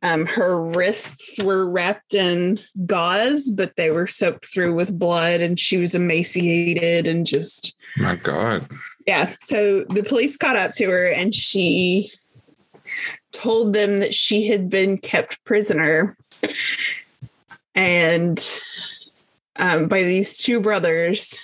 Um, 0.03 0.27
her 0.27 0.61
wrists 0.61 1.43
were 1.43 1.69
wrapped 1.69 2.15
in 2.15 2.59
gauze, 2.87 3.51
but 3.51 3.77
they 3.77 3.91
were 3.91 4.07
soaked 4.07 4.47
through 4.53 4.75
with 4.75 4.99
blood, 4.99 5.41
and 5.41 5.61
she 5.61 5.77
was 5.77 5.95
emaciated 5.95 7.07
and 7.07 7.27
just. 7.27 7.75
My 7.99 8.17
God. 8.17 8.67
Yeah. 9.07 9.35
So 9.43 9.85
the 9.85 10.03
police 10.03 10.37
caught 10.37 10.57
up 10.57 10.73
to 10.73 10.89
her, 10.89 11.07
and 11.07 11.35
she 11.35 12.11
told 13.33 13.75
them 13.75 14.01
that 14.01 14.15
she 14.15 14.47
had 14.49 14.71
been 14.71 14.97
kept 14.97 15.43
prisoner 15.45 16.17
and 17.75 18.45
um, 19.57 19.89
by 19.89 20.03
these 20.03 20.39
two 20.39 20.61
brothers, 20.61 21.39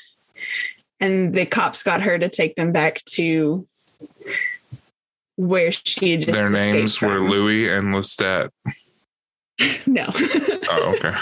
and 1.00 1.35
the 1.35 1.47
cops 1.47 1.83
got 1.83 2.03
her 2.03 2.19
to 2.19 2.29
take 2.29 2.57
them 2.57 2.73
back 2.73 3.05
to 3.05 3.67
where 5.37 5.71
she 5.73 6.17
just 6.17 6.33
their 6.33 6.50
names 6.50 7.00
were 7.00 7.21
Louis 7.21 7.69
and 7.69 7.95
Lestat. 7.95 8.50
no. 9.87 10.07
oh, 10.09 10.95
okay. 10.97 11.15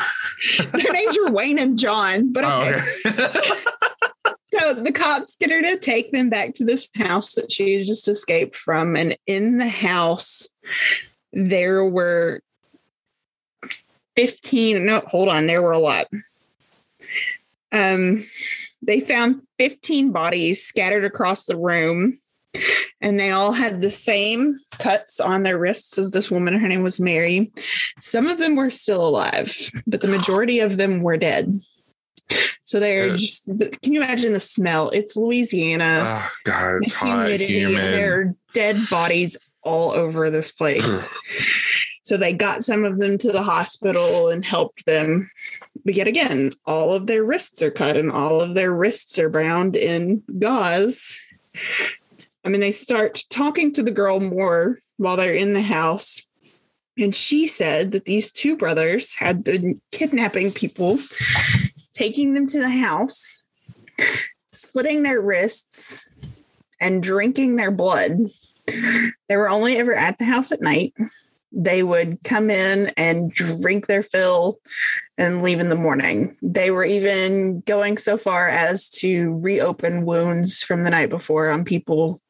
their 0.83 0.93
names 0.93 1.19
were 1.19 1.33
Wayne 1.33 1.59
and 1.59 1.78
John, 1.78 2.33
but 2.33 2.45
okay. 2.45 2.81
Oh, 3.04 3.11
okay. 3.11 4.35
so 4.52 4.75
the 4.75 4.93
cops 4.93 5.37
get 5.37 5.50
her 5.50 5.62
to 5.62 5.76
take 5.78 6.12
them 6.12 6.31
back 6.31 6.54
to 6.54 6.64
this 6.64 6.88
house 6.97 7.35
that 7.35 7.50
she 7.50 7.83
just 7.85 8.09
escaped 8.09 8.57
from, 8.57 8.97
and 8.97 9.16
in 9.26 9.59
the 9.59 9.69
house 9.69 10.49
there 11.33 11.85
were 11.85 12.40
15 14.14 14.87
no 14.87 15.00
hold 15.00 15.28
on 15.28 15.47
there 15.47 15.61
were 15.61 15.73
a 15.73 15.78
lot 15.78 16.07
um, 17.73 18.25
they 18.87 19.00
found 19.00 19.43
15 19.59 20.12
bodies 20.12 20.62
scattered 20.62 21.05
across 21.05 21.45
the 21.45 21.57
room, 21.57 22.19
and 23.00 23.19
they 23.19 23.31
all 23.31 23.53
had 23.53 23.81
the 23.81 23.91
same 23.91 24.59
cuts 24.79 25.21
on 25.21 25.43
their 25.43 25.59
wrists 25.59 25.99
as 25.99 26.11
this 26.12 26.31
woman. 26.31 26.59
Her 26.59 26.69
name 26.69 26.83
was 26.83 27.00
Mary. 27.00 27.53
Some 28.00 28.26
of 28.26 28.38
them 28.38 28.57
were 28.57 28.71
still 28.71 29.07
alive, 29.07 29.73
but 29.87 30.00
the 30.00 30.09
majority 30.09 30.61
of 30.61 30.76
them 30.76 31.03
were 31.03 31.17
dead. 31.17 31.55
So 32.62 32.81
they're 32.81 33.14
just, 33.14 33.47
can 33.83 33.93
you 33.93 34.03
imagine 34.03 34.33
the 34.33 34.41
smell? 34.41 34.88
It's 34.91 35.17
Louisiana. 35.17 36.05
Oh, 36.07 36.31
God, 36.45 36.79
it's 36.83 36.93
hot, 36.93 37.33
humid. 37.33 37.76
There 37.76 38.21
are 38.21 38.35
dead 38.55 38.79
bodies 38.91 39.37
all 39.62 39.91
over 39.91 40.31
this 40.31 40.50
place. 40.50 41.07
So 42.05 42.17
they 42.17 42.33
got 42.33 42.62
some 42.62 42.85
of 42.85 42.99
them 42.99 43.19
to 43.19 43.33
the 43.33 43.43
hospital 43.43 44.29
and 44.29 44.45
helped 44.45 44.87
them. 44.87 45.31
But 45.85 45.95
yet 45.95 46.09
again, 46.09 46.53
all 46.67 46.95
of 46.95 47.07
their 47.07 47.25
wrists 47.25 47.61
are 47.62 47.71
cut 47.71 47.97
and 47.97 48.11
all 48.11 48.41
of 48.41 48.55
their 48.55 48.73
wrists 48.73 49.19
are 49.19 49.29
bound 49.29 49.76
in 49.76 50.23
gauze. 50.38 51.21
I 52.45 52.49
mean, 52.49 52.61
they 52.61 52.73
start 52.73 53.25
talking 53.29 53.73
to 53.73 53.83
the 53.83 53.91
girl 53.91 54.21
more 54.21 54.76
while 54.97 55.17
they're 55.17 55.35
in 55.35 55.53
the 55.53 55.62
house. 55.62 56.23
And 56.97 57.14
she 57.14 57.47
said 57.47 57.91
that 57.93 58.05
these 58.05 58.31
two 58.31 58.57
brothers 58.57 59.14
had 59.14 59.43
been 59.43 59.81
kidnapping 59.91 60.53
people, 60.53 60.99
taking 61.93 62.35
them 62.35 62.47
to 62.47 62.61
the 62.61 62.71
house, 62.71 63.45
slitting 64.50 65.03
their 65.03 65.21
wrists, 65.21 66.09
and 66.81 67.03
drinking 67.03 67.57
their 67.57 67.71
blood. 67.71 68.19
They 69.29 69.37
were 69.37 69.49
only 69.49 69.76
ever 69.76 69.95
at 69.95 70.19
the 70.19 70.25
house 70.25 70.53
at 70.53 70.62
night. 70.62 70.95
They 71.54 71.82
would 71.82 72.18
come 72.25 72.50
in 72.50 72.92
and 72.96 73.32
drink 73.32 73.87
their 73.87 74.02
fill 74.02 74.58
and 75.16 75.42
leave 75.42 75.61
in 75.61 75.68
the 75.68 75.76
morning. 75.76 76.37
They 76.42 76.70
were 76.70 76.84
even 76.84 77.61
going 77.61 77.99
so 77.99 78.16
far 78.16 78.49
as 78.49 78.88
to 78.90 79.34
reopen 79.38 80.04
wounds 80.04 80.62
from 80.62 80.82
the 80.82 80.90
night 80.90 81.11
before 81.11 81.50
on 81.50 81.64
people 81.64 82.20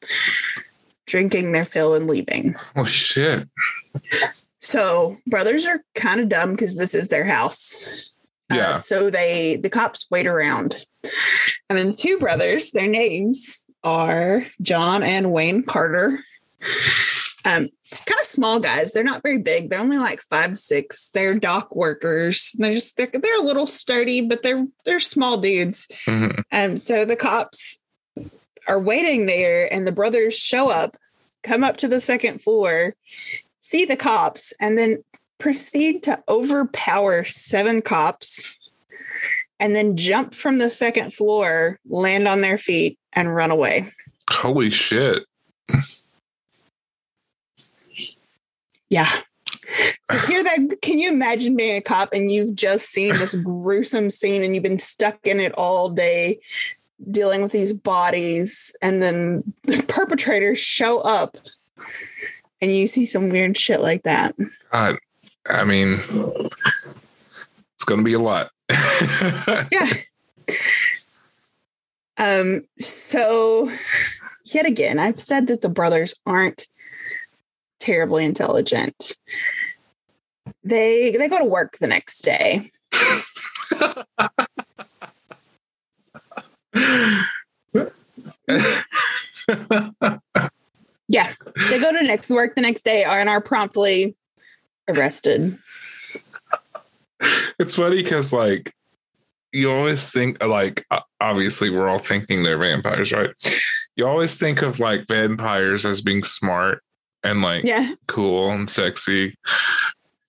drinking 1.07 1.53
their 1.53 1.65
fill 1.65 1.95
and 1.95 2.07
leaving. 2.07 2.55
Oh 2.77 2.85
shit. 2.85 3.49
So 4.59 5.17
brothers 5.27 5.67
are 5.67 5.83
kind 5.95 6.21
of 6.21 6.29
dumb 6.29 6.53
because 6.53 6.77
this 6.77 6.95
is 6.95 7.09
their 7.09 7.25
house. 7.25 7.87
Uh, 8.51 8.57
yeah. 8.57 8.71
Uh, 8.71 8.79
so 8.79 9.11
they 9.11 9.57
the 9.57 9.71
cops 9.71 10.07
wait 10.11 10.27
around. 10.27 10.77
And 11.69 11.79
then 11.79 11.87
the 11.87 11.97
two 11.97 12.19
brothers, 12.19 12.73
their 12.73 12.87
names 12.87 13.65
are 13.83 14.47
John 14.63 15.03
and 15.03 15.33
Wayne 15.33 15.63
Carter. 15.63 16.19
Um, 17.45 17.69
kind 18.07 18.21
of 18.21 18.27
small 18.27 18.61
guys. 18.61 18.93
They're 18.93 19.05
not 19.05 19.23
very 19.23 19.39
big. 19.39 19.71
They're 19.71 19.81
only 19.81 19.99
like 19.99 20.21
five 20.21 20.57
six. 20.57 21.11
They're 21.11 21.39
dock 21.39 21.75
workers. 21.75 22.55
They're 22.59 22.75
just 22.75 22.97
they're, 22.97 23.11
they're 23.13 23.39
a 23.39 23.45
little 23.45 23.67
sturdy, 23.67 24.23
but 24.23 24.43
they're 24.43 24.67
they're 24.85 25.01
small 25.01 25.39
dudes. 25.39 25.89
Mm-hmm. 26.07 26.41
Um, 26.53 26.77
so 26.77 27.05
the 27.05 27.17
cops 27.17 27.81
are 28.67 28.81
waiting 28.81 29.27
there, 29.27 29.73
and 29.73 29.87
the 29.87 29.93
brothers 29.93 30.37
show 30.37 30.71
up, 30.71 30.97
come 31.43 31.65
up 31.65 31.77
to 31.79 31.89
the 31.89 32.01
second 32.01 32.43
floor, 32.43 32.95
see 33.61 33.85
the 33.85 33.97
cops, 33.97 34.53
and 34.61 34.79
then 34.79 35.05
proceed 35.39 36.03
to 36.05 36.23
overpower 36.29 37.25
seven 37.25 37.83
cops 37.83 38.55
and 39.61 39.75
then 39.75 39.97
jump 39.97 40.35
from 40.35 40.59
the 40.59 40.71
second 40.71 41.13
floor, 41.13 41.79
land 41.89 42.27
on 42.29 42.41
their 42.41 42.59
feet, 42.59 42.99
and 43.13 43.35
run 43.35 43.51
away. 43.51 43.89
Holy 44.31 44.71
shit. 44.71 45.25
Yeah. 48.95 49.11
So 50.05 50.17
here 50.29 50.45
that 50.45 50.79
can 50.81 51.01
you 51.01 51.09
imagine 51.09 51.57
being 51.57 51.77
a 51.77 51.81
cop 51.81 52.13
and 52.13 52.31
you've 52.31 52.55
just 52.55 52.91
seen 52.91 53.13
this 53.15 53.35
gruesome 53.43 54.09
scene 54.09 54.45
and 54.45 54.55
you've 54.55 54.63
been 54.63 54.79
stuck 54.79 55.27
in 55.27 55.41
it 55.41 55.51
all 55.55 55.89
day 55.89 56.39
dealing 57.11 57.43
with 57.43 57.51
these 57.51 57.73
bodies 57.73 58.73
and 58.81 59.03
then 59.03 59.53
the 59.65 59.83
perpetrators 59.89 60.61
show 60.61 61.01
up 61.01 61.37
and 62.61 62.71
you 62.71 62.87
see 62.87 63.05
some 63.05 63.31
weird 63.31 63.57
shit 63.57 63.81
like 63.81 64.05
that. 64.05 64.37
God, 64.71 64.97
I 65.51 65.65
mean, 65.65 65.95
it's 67.75 67.85
going 67.85 67.99
to 67.99 68.05
be 68.05 68.15
a 68.15 68.21
lot. 68.21 68.51
yeah. 69.73 69.91
Um. 72.17 72.63
So, 72.79 73.73
yet 74.45 74.67
again, 74.67 75.01
I've 75.01 75.19
said 75.19 75.49
that 75.49 75.63
the 75.63 75.69
brothers 75.69 76.15
aren't 76.25 76.69
terribly 77.85 78.25
intelligent. 78.25 79.17
They 80.63 81.13
they 81.13 81.29
go 81.29 81.39
to 81.39 81.45
work 81.45 81.77
the 81.79 81.87
next 81.87 82.23
day. 82.23 82.71
yeah, 91.09 91.33
they 91.69 91.79
go 91.79 91.93
to 91.93 92.03
next 92.03 92.31
work 92.31 92.55
the 92.55 92.63
next 92.63 92.85
day 92.85 93.05
and 93.05 93.29
are 93.29 93.43
promptly 93.43 94.17
arrested. 94.89 95.59
It's 97.59 97.75
funny 97.77 98.03
because 98.03 98.33
like 98.33 98.73
you 99.53 99.71
always 99.71 100.11
think 100.13 100.43
like 100.43 100.87
obviously 101.21 101.71
we're 101.71 101.89
all 101.89 101.99
thinking 101.99 102.43
they're 102.43 102.59
vampires, 102.59 103.13
right? 103.13 103.31
You 103.97 104.07
always 104.07 104.39
think 104.39 104.63
of 104.63 104.81
like 104.81 105.07
vampires 105.07 105.87
as 105.87 106.01
being 106.01 106.25
smart 106.25 106.83
and 107.25 107.43
like 107.43 107.65
yeah. 107.65 107.95
cool 108.07 108.51
and 108.51 108.71
sexy. 108.71 109.37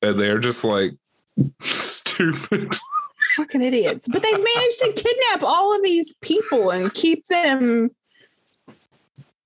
And 0.02 0.20
they're 0.20 0.40
just 0.40 0.64
like 0.64 0.94
stupid. 1.62 2.76
Fucking 3.36 3.62
idiots. 3.62 4.08
But 4.08 4.24
they 4.24 4.32
managed 4.32 4.80
to 4.80 4.94
kidnap 4.96 5.44
all 5.44 5.76
of 5.76 5.84
these 5.84 6.14
people 6.22 6.72
and 6.72 6.94
keep 6.94 7.26
them 7.28 7.92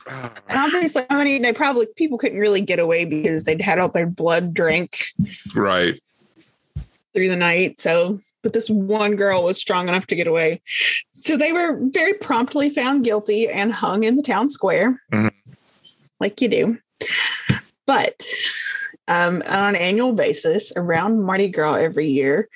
and 0.10 0.34
obviously, 0.50 1.04
I 1.10 1.24
mean, 1.24 1.42
they 1.42 1.54
probably 1.54 1.88
people 1.96 2.18
couldn't 2.18 2.40
really 2.40 2.62
get 2.62 2.80
away 2.80 3.06
because 3.06 3.44
they'd 3.44 3.62
had 3.62 3.80
all 3.80 3.90
their 3.90 4.08
blood 4.08 4.54
drink, 4.54 5.06
right 5.56 6.02
through 7.14 7.30
the 7.30 7.36
night. 7.36 7.80
So, 7.80 8.20
but 8.42 8.54
this 8.54 8.70
one 8.70 9.16
girl 9.16 9.44
was 9.44 9.58
strong 9.58 9.90
enough 9.90 10.08
to 10.08 10.16
get 10.16 10.28
away. 10.28 10.62
So 11.10 11.38
they 11.38 11.52
were 11.52 11.80
very 11.82 12.14
promptly 12.14 12.70
found 12.70 13.04
guilty 13.04 13.48
and 13.48 13.74
hung 13.74 14.04
in 14.04 14.16
the 14.16 14.24
town 14.24 14.50
square, 14.50 15.00
mm-hmm. 15.12 15.28
like 16.20 16.42
you 16.42 16.48
do. 16.48 16.78
But 17.86 18.24
um, 19.08 19.42
on 19.48 19.70
an 19.70 19.76
annual 19.76 20.14
basis, 20.14 20.72
around 20.76 21.24
Mardi 21.24 21.50
Gras 21.50 21.76
every 21.76 22.08
year, 22.08 22.48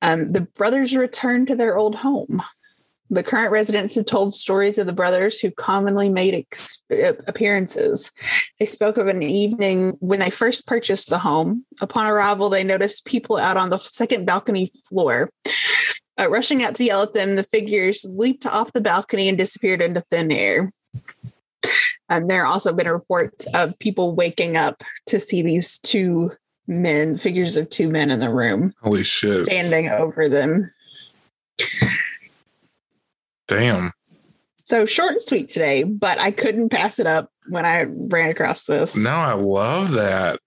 um, 0.00 0.28
the 0.28 0.40
brothers 0.40 0.96
return 0.96 1.44
to 1.46 1.54
their 1.54 1.76
old 1.76 1.96
home. 1.96 2.42
The 3.12 3.24
current 3.24 3.50
residents 3.50 3.96
have 3.96 4.06
told 4.06 4.34
stories 4.34 4.78
of 4.78 4.86
the 4.86 4.92
brothers 4.92 5.40
who 5.40 5.50
commonly 5.50 6.08
made 6.08 6.34
ex- 6.34 6.80
appearances. 6.88 8.12
They 8.60 8.66
spoke 8.66 8.98
of 8.98 9.08
an 9.08 9.22
evening 9.22 9.96
when 9.98 10.20
they 10.20 10.30
first 10.30 10.66
purchased 10.66 11.10
the 11.10 11.18
home. 11.18 11.64
Upon 11.80 12.06
arrival, 12.06 12.48
they 12.48 12.62
noticed 12.62 13.04
people 13.04 13.36
out 13.36 13.56
on 13.56 13.68
the 13.68 13.78
second 13.78 14.26
balcony 14.26 14.70
floor. 14.88 15.28
Uh, 16.18 16.30
rushing 16.30 16.62
out 16.62 16.76
to 16.76 16.84
yell 16.84 17.02
at 17.02 17.12
them, 17.12 17.34
the 17.34 17.42
figures 17.42 18.06
leaped 18.08 18.46
off 18.46 18.72
the 18.72 18.80
balcony 18.80 19.28
and 19.28 19.36
disappeared 19.36 19.82
into 19.82 20.00
thin 20.02 20.30
air. 20.30 20.70
Um, 22.08 22.26
there 22.26 22.44
have 22.44 22.52
also 22.52 22.72
been 22.72 22.88
reports 22.88 23.46
of 23.54 23.78
people 23.78 24.14
waking 24.14 24.56
up 24.56 24.82
to 25.06 25.20
see 25.20 25.42
these 25.42 25.78
two 25.78 26.32
men, 26.66 27.16
figures 27.16 27.56
of 27.56 27.68
two 27.68 27.88
men 27.88 28.10
in 28.10 28.20
the 28.20 28.30
room. 28.30 28.74
Holy 28.82 29.02
shit. 29.02 29.44
Standing 29.44 29.88
over 29.88 30.28
them. 30.28 30.72
Damn. 33.48 33.92
So 34.56 34.86
short 34.86 35.12
and 35.12 35.22
sweet 35.22 35.48
today, 35.48 35.82
but 35.82 36.18
I 36.20 36.30
couldn't 36.30 36.68
pass 36.68 37.00
it 37.00 37.06
up 37.06 37.30
when 37.48 37.66
I 37.66 37.86
ran 37.88 38.30
across 38.30 38.66
this. 38.66 38.96
No, 38.96 39.10
I 39.10 39.32
love 39.32 39.92
that. 39.92 40.38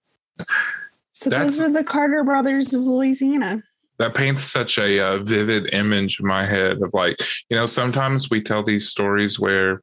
So 1.11 1.29
That's, 1.29 1.57
those 1.57 1.61
are 1.61 1.73
the 1.73 1.83
Carter 1.83 2.23
brothers 2.23 2.73
of 2.73 2.81
Louisiana. 2.81 3.61
That 3.99 4.15
paints 4.15 4.43
such 4.43 4.77
a 4.77 4.99
uh, 4.99 5.17
vivid 5.17 5.73
image 5.73 6.19
in 6.19 6.25
my 6.25 6.45
head 6.45 6.81
of 6.81 6.93
like, 6.93 7.17
you 7.49 7.57
know, 7.57 7.65
sometimes 7.65 8.29
we 8.29 8.41
tell 8.41 8.63
these 8.63 8.87
stories 8.87 9.39
where 9.39 9.81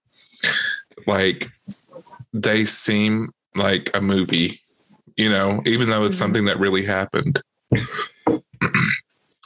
like 1.06 1.48
they 2.32 2.64
seem 2.64 3.30
like 3.54 3.90
a 3.94 4.00
movie, 4.00 4.60
you 5.16 5.28
know, 5.28 5.62
even 5.66 5.90
though 5.90 6.04
it's 6.04 6.16
mm-hmm. 6.16 6.24
something 6.24 6.44
that 6.46 6.58
really 6.58 6.84
happened. 6.84 7.42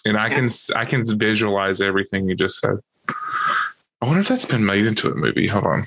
and 0.04 0.16
I 0.18 0.28
can 0.28 0.48
I 0.76 0.84
can 0.84 1.04
visualize 1.18 1.80
everything 1.80 2.28
you 2.28 2.34
just 2.34 2.58
said. 2.58 2.76
I 4.00 4.06
wonder 4.06 4.20
if 4.20 4.28
that's 4.28 4.46
been 4.46 4.66
made 4.66 4.86
into 4.86 5.10
a 5.10 5.14
movie. 5.14 5.46
Hold 5.46 5.64
on. 5.64 5.84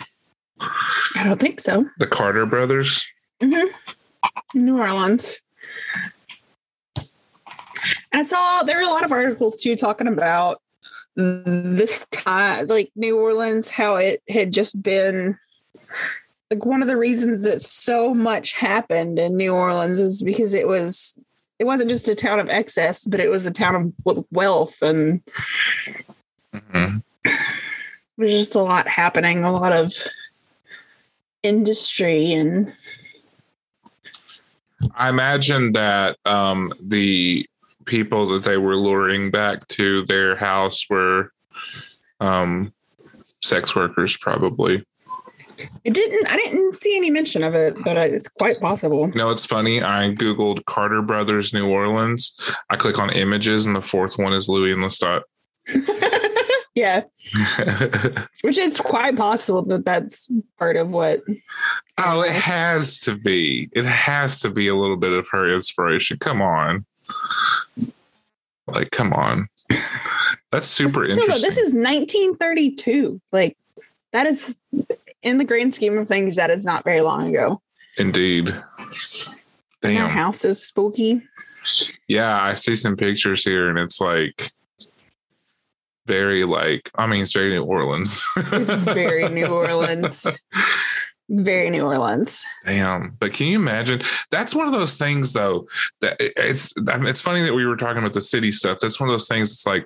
I 0.60 1.24
don't 1.24 1.40
think 1.40 1.60
so. 1.60 1.86
The 2.00 2.08
Carter 2.08 2.46
brothers. 2.46 3.06
Mm-hmm. 3.42 4.60
New 4.60 4.80
Orleans. 4.80 5.42
And 6.96 7.06
I 8.22 8.24
saw 8.24 8.64
there 8.64 8.78
were 8.78 8.84
a 8.84 8.90
lot 8.90 9.06
of 9.06 9.12
articles 9.12 9.62
too 9.62 9.76
talking 9.76 10.08
about 10.08 10.62
this 11.16 12.06
time, 12.12 12.68
like 12.68 12.92
New 12.96 13.20
Orleans, 13.20 13.70
how 13.70 13.96
it 13.96 14.22
had 14.30 14.52
just 14.52 14.82
been 14.82 15.38
like 16.52 16.66
one 16.66 16.82
of 16.82 16.88
the 16.88 16.98
reasons 16.98 17.44
that 17.44 17.62
so 17.62 18.14
much 18.14 18.54
happened 18.54 19.20
in 19.20 19.36
New 19.36 19.54
Orleans 19.54 20.00
is 20.00 20.22
because 20.22 20.54
it 20.54 20.68
was 20.68 21.18
it 21.60 21.66
wasn't 21.66 21.90
just 21.90 22.08
a 22.08 22.16
town 22.16 22.40
of 22.40 22.50
excess, 22.50 23.04
but 23.06 23.20
it 23.20 23.30
was 23.30 23.46
a 23.46 23.52
town 23.52 23.94
of 24.06 24.26
wealth 24.32 24.82
and 24.82 25.22
mm-hmm 26.54 26.98
there's 28.18 28.32
just 28.32 28.56
a 28.56 28.62
lot 28.62 28.88
happening, 28.88 29.44
a 29.44 29.52
lot 29.52 29.74
of 29.74 29.94
industry 31.44 32.34
and 32.34 32.74
I 34.96 35.10
imagine 35.10 35.74
that 35.74 36.18
um, 36.26 36.72
the 36.82 37.48
people 37.86 38.28
that 38.30 38.44
they 38.44 38.58
were 38.58 38.76
luring 38.76 39.32
back 39.32 39.68
to 39.70 40.06
their 40.06 40.36
house 40.36 40.88
were 40.90 41.32
um, 42.20 42.74
sex 43.44 43.76
workers, 43.76 44.18
probably. 44.18 44.84
It 45.84 45.94
didn't. 45.94 46.32
I 46.32 46.36
didn't 46.38 46.76
see 46.76 46.96
any 46.96 47.10
mention 47.10 47.44
of 47.44 47.56
it, 47.56 47.76
but 47.84 47.98
it's 47.98 48.28
quite 48.28 48.60
possible. 48.60 49.08
no, 49.16 49.30
it's 49.30 49.46
funny. 49.46 49.82
I 49.82 50.12
googled 50.12 50.66
Carter 50.66 51.02
Brothers 51.02 51.54
New 51.54 51.70
Orleans. 51.70 52.36
I 52.70 52.76
click 52.76 53.00
on 53.00 53.10
images, 53.12 53.66
and 53.66 53.76
the 53.76 53.82
fourth 53.82 54.18
one 54.18 54.34
is 54.34 54.50
Louis 54.50 54.74
and 54.74 54.84
Lestat. 54.84 55.22
Yeah. 56.78 57.06
Which 58.42 58.60
is 58.60 58.80
quite 58.80 59.18
possible 59.18 59.64
that 59.64 59.84
that's 59.84 60.32
part 60.60 60.78
of 60.78 60.90
what. 60.90 61.22
Oh, 61.98 62.22
it 62.22 62.34
has 62.34 63.00
to 63.00 63.18
be. 63.18 63.68
It 63.72 63.84
has 63.84 64.42
to 64.42 64.52
be 64.52 64.68
a 64.68 64.76
little 64.76 64.96
bit 64.96 65.12
of 65.12 65.28
her 65.32 65.52
inspiration. 65.52 66.18
Come 66.20 66.40
on. 66.40 66.86
Like, 68.68 68.92
come 68.92 69.12
on. 69.12 69.48
That's 70.52 70.68
super 70.68 71.02
interesting. 71.02 71.42
This 71.42 71.58
is 71.58 71.74
1932. 71.74 73.22
Like, 73.32 73.58
that 74.12 74.28
is 74.28 74.56
in 75.28 75.38
the 75.38 75.44
grand 75.44 75.74
scheme 75.74 75.98
of 75.98 76.08
things, 76.08 76.36
that 76.36 76.50
is 76.50 76.66
not 76.66 76.84
very 76.84 77.02
long 77.02 77.30
ago. 77.30 77.62
Indeed. 77.98 78.56
Damn. 79.82 80.06
Our 80.06 80.10
house 80.10 80.46
is 80.46 80.66
spooky. 80.66 81.22
Yeah, 82.08 82.42
I 82.42 82.54
see 82.54 82.76
some 82.76 82.96
pictures 82.96 83.44
here 83.44 83.70
and 83.70 83.78
it's 83.78 84.00
like 84.00 84.52
very 86.06 86.46
like 86.46 86.90
I 86.96 87.06
mean 87.06 87.22
it's 87.22 87.34
very 87.34 87.50
New 87.50 87.64
Orleans. 87.64 88.26
it's 88.38 88.72
very 88.72 89.28
New 89.30 89.46
Orleans. 89.54 90.26
Very 91.30 91.70
New 91.70 91.84
Orleans. 91.84 92.46
Damn. 92.66 93.18
But 93.20 93.34
can 93.34 93.48
you 93.48 93.58
imagine? 93.58 94.02
That's 94.32 94.56
one 94.56 94.66
of 94.66 94.74
those 94.74 94.98
things 94.98 95.34
though 95.34 95.68
that 96.00 96.16
it's 96.20 96.74
I 96.88 96.98
mean, 96.98 97.08
it's 97.08 97.22
funny 97.22 97.42
that 97.42 97.54
we 97.54 97.66
were 97.66 97.76
talking 97.76 97.98
about 97.98 98.14
the 98.14 98.22
city 98.22 98.54
stuff. 98.54 98.78
That's 98.80 99.00
one 99.00 99.10
of 99.10 99.14
those 99.14 99.28
things 99.28 99.52
it's 99.52 99.68
like 99.68 99.86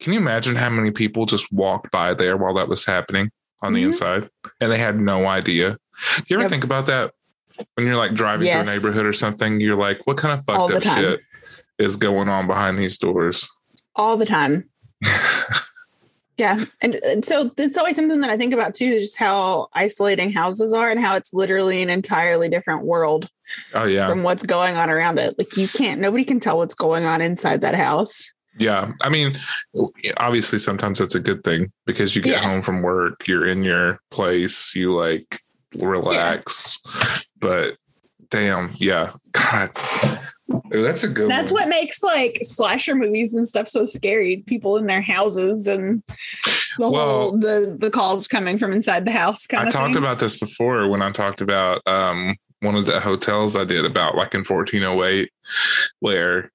can 0.00 0.14
you 0.14 0.18
imagine 0.18 0.56
how 0.56 0.70
many 0.70 0.90
people 0.90 1.26
just 1.26 1.52
walked 1.52 1.90
by 1.90 2.14
there 2.14 2.38
while 2.38 2.54
that 2.54 2.68
was 2.68 2.86
happening 2.86 3.30
on 3.62 3.72
the 3.72 3.80
mm-hmm. 3.80 3.88
inside 3.88 4.30
and 4.60 4.70
they 4.70 4.78
had 4.78 5.00
no 5.00 5.26
idea? 5.26 5.78
Do 6.16 6.24
you 6.28 6.36
ever 6.36 6.44
yep. 6.44 6.50
think 6.50 6.64
about 6.64 6.86
that? 6.86 7.12
when 7.74 7.86
you're 7.86 7.96
like 7.96 8.14
driving 8.14 8.46
yes. 8.46 8.64
through 8.64 8.72
a 8.72 8.76
neighborhood 8.76 9.06
or 9.06 9.12
something, 9.12 9.60
you're 9.60 9.76
like, 9.76 10.06
what 10.06 10.16
kind 10.16 10.38
of 10.38 10.44
fucked 10.44 10.72
up 10.72 10.82
shit 10.82 11.20
is 11.78 11.96
going 11.96 12.28
on 12.28 12.46
behind 12.46 12.78
these 12.78 12.98
doors? 12.98 13.48
All 13.96 14.16
the 14.16 14.26
time. 14.26 14.68
yeah. 16.38 16.64
And, 16.80 16.94
and, 16.96 17.24
so 17.24 17.50
it's 17.56 17.76
always 17.76 17.96
something 17.96 18.20
that 18.20 18.30
I 18.30 18.36
think 18.36 18.52
about 18.52 18.74
too, 18.74 19.00
just 19.00 19.18
how 19.18 19.68
isolating 19.72 20.32
houses 20.32 20.72
are 20.72 20.90
and 20.90 21.00
how 21.00 21.16
it's 21.16 21.32
literally 21.32 21.82
an 21.82 21.90
entirely 21.90 22.48
different 22.48 22.84
world. 22.84 23.28
Oh, 23.74 23.84
yeah. 23.84 24.08
From 24.08 24.22
what's 24.22 24.44
going 24.44 24.76
on 24.76 24.90
around 24.90 25.18
it. 25.18 25.34
Like 25.38 25.56
you 25.56 25.68
can't, 25.68 26.00
nobody 26.00 26.24
can 26.24 26.38
tell 26.38 26.58
what's 26.58 26.74
going 26.74 27.04
on 27.04 27.20
inside 27.20 27.62
that 27.62 27.74
house. 27.74 28.32
Yeah. 28.58 28.92
I 29.02 29.08
mean, 29.08 29.36
obviously, 30.16 30.58
sometimes 30.58 30.98
that's 30.98 31.14
a 31.14 31.20
good 31.20 31.44
thing 31.44 31.72
because 31.86 32.16
you 32.16 32.22
get 32.22 32.42
yeah. 32.42 32.48
home 32.48 32.62
from 32.62 32.82
work, 32.82 33.26
you're 33.28 33.46
in 33.46 33.62
your 33.62 34.00
place, 34.10 34.74
you 34.74 34.94
like 34.94 35.38
relax. 35.76 36.80
Yeah. 36.84 37.18
But 37.40 37.76
damn, 38.30 38.72
yeah, 38.76 39.12
God. 39.32 39.70
that's 40.70 41.04
a 41.04 41.08
good 41.08 41.30
That's 41.30 41.50
one. 41.50 41.62
what 41.62 41.68
makes 41.68 42.02
like 42.02 42.38
slasher 42.42 42.94
movies 42.94 43.34
and 43.34 43.46
stuff 43.46 43.68
so 43.68 43.84
scary. 43.84 44.42
People 44.46 44.76
in 44.76 44.86
their 44.86 45.02
houses 45.02 45.66
and 45.66 46.02
the 46.78 46.90
well, 46.90 47.06
whole 47.06 47.38
the 47.38 47.76
the 47.78 47.90
calls 47.90 48.26
coming 48.26 48.58
from 48.58 48.72
inside 48.72 49.04
the 49.04 49.12
house 49.12 49.46
I 49.52 49.68
talked 49.68 49.94
thing. 49.94 49.96
about 49.96 50.18
this 50.18 50.38
before 50.38 50.88
when 50.88 51.02
I 51.02 51.10
talked 51.10 51.40
about 51.40 51.86
um 51.86 52.36
one 52.60 52.74
of 52.74 52.86
the 52.86 52.98
hotels 53.00 53.56
I 53.56 53.64
did 53.64 53.84
about 53.84 54.16
like 54.16 54.34
in 54.34 54.40
1408 54.40 55.30
where 56.00 56.50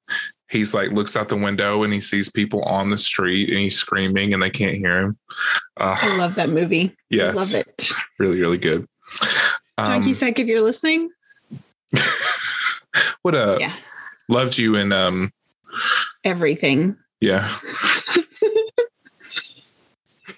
he's 0.53 0.73
like 0.73 0.91
looks 0.91 1.17
out 1.17 1.29
the 1.29 1.35
window 1.35 1.83
and 1.83 1.91
he 1.91 1.99
sees 1.99 2.29
people 2.29 2.61
on 2.63 2.89
the 2.89 2.97
street 2.97 3.49
and 3.49 3.59
he's 3.59 3.75
screaming 3.75 4.33
and 4.33 4.41
they 4.41 4.51
can't 4.51 4.75
hear 4.75 4.97
him. 4.99 5.17
Uh, 5.75 5.97
I 5.99 6.15
love 6.17 6.35
that 6.35 6.49
movie. 6.49 6.95
Yeah. 7.09 7.29
I 7.29 7.31
love 7.31 7.53
it. 7.53 7.89
Really, 8.19 8.39
really 8.39 8.59
good. 8.59 8.87
Um, 9.77 10.03
you 10.03 10.13
Sec, 10.13 10.37
if 10.39 10.47
you're 10.47 10.61
listening. 10.61 11.09
what 13.23 13.35
a 13.35 13.57
yeah. 13.59 13.73
loved 14.29 14.57
you 14.57 14.75
in 14.75 14.91
um 14.91 15.33
everything. 16.23 16.95
Yeah. 17.19 17.53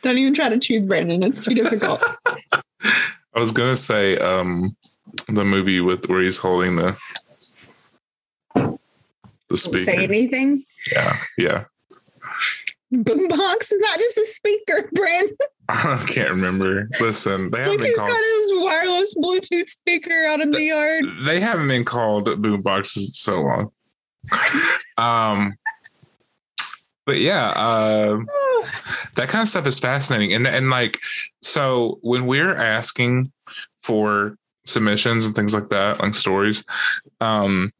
Don't 0.02 0.18
even 0.18 0.34
try 0.34 0.50
to 0.50 0.60
choose 0.60 0.86
Brandon. 0.86 1.24
It's 1.24 1.44
too 1.44 1.54
difficult. 1.54 2.02
I 2.54 3.40
was 3.40 3.52
gonna 3.52 3.76
say 3.76 4.18
um 4.18 4.78
the 5.28 5.44
movie 5.44 5.82
with 5.82 6.08
where 6.08 6.22
he's 6.22 6.38
holding 6.38 6.78
the 6.78 6.98
the 9.50 9.58
speaker. 9.58 9.78
Say 9.78 10.04
anything? 10.04 10.64
Yeah, 10.92 11.18
yeah. 11.38 11.66
Boombox 12.94 13.72
is 13.72 13.80
not 13.80 14.00
just 14.00 14.18
a 14.18 14.26
speaker, 14.26 14.90
Brandon. 14.94 15.36
I 15.70 16.04
can't 16.08 16.30
remember. 16.30 16.88
Listen, 17.02 17.50
they 17.52 17.60
haven't 17.60 17.78
Look 17.78 17.88
who's 17.88 17.98
called, 17.98 18.10
got 18.10 18.18
his 18.18 18.52
wireless 18.56 19.16
Bluetooth 19.18 19.70
speaker 19.70 20.26
out 20.28 20.42
in 20.42 20.52
the, 20.52 20.58
the 20.58 20.64
yard. 20.66 21.06
They 21.26 21.40
haven't 21.40 21.68
been 21.68 21.86
called 21.86 22.28
boomboxes 22.28 23.14
so 23.14 23.42
long. 23.42 23.72
um, 24.98 25.56
but 27.06 27.20
yeah, 27.20 27.50
uh, 27.50 28.20
that 29.16 29.30
kind 29.30 29.42
of 29.42 29.48
stuff 29.48 29.66
is 29.66 29.80
fascinating, 29.80 30.34
and 30.34 30.48
and 30.48 30.70
like 30.70 31.00
so 31.42 32.00
when 32.02 32.26
we're 32.26 32.56
asking 32.56 33.32
for 33.78 34.38
submissions 34.66 35.26
and 35.26 35.36
things 35.36 35.54
like 35.54 35.70
that, 35.70 36.00
like 36.00 36.16
stories, 36.16 36.64
um, 37.22 37.72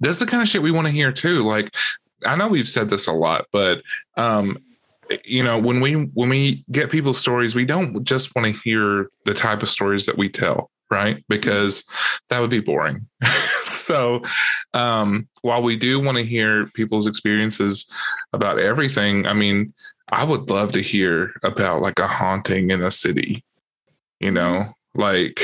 that's 0.00 0.18
the 0.18 0.26
kind 0.26 0.42
of 0.42 0.48
shit 0.48 0.62
we 0.62 0.70
want 0.70 0.86
to 0.86 0.92
hear 0.92 1.12
too. 1.12 1.44
Like 1.44 1.74
I 2.26 2.36
know 2.36 2.48
we've 2.48 2.68
said 2.68 2.90
this 2.90 3.06
a 3.06 3.12
lot, 3.12 3.46
but 3.52 3.82
um, 4.16 4.56
you 5.24 5.42
know, 5.42 5.58
when 5.58 5.80
we 5.80 5.94
when 5.94 6.28
we 6.28 6.64
get 6.70 6.90
people's 6.90 7.18
stories, 7.18 7.54
we 7.54 7.64
don't 7.64 8.04
just 8.04 8.34
want 8.34 8.46
to 8.46 8.60
hear 8.62 9.10
the 9.24 9.34
type 9.34 9.62
of 9.62 9.68
stories 9.68 10.06
that 10.06 10.16
we 10.16 10.28
tell, 10.28 10.70
right? 10.90 11.24
Because 11.28 11.84
that 12.28 12.40
would 12.40 12.50
be 12.50 12.60
boring. 12.60 13.06
so, 13.62 14.22
um, 14.74 15.28
while 15.42 15.62
we 15.62 15.76
do 15.76 16.00
want 16.00 16.18
to 16.18 16.24
hear 16.24 16.66
people's 16.68 17.06
experiences 17.06 17.92
about 18.32 18.58
everything, 18.58 19.26
I 19.26 19.32
mean, 19.32 19.72
I 20.12 20.24
would 20.24 20.48
love 20.50 20.72
to 20.72 20.80
hear 20.80 21.32
about 21.42 21.82
like 21.82 21.98
a 21.98 22.06
haunting 22.06 22.70
in 22.70 22.82
a 22.82 22.90
city. 22.90 23.44
You 24.20 24.30
know, 24.30 24.74
like 24.94 25.40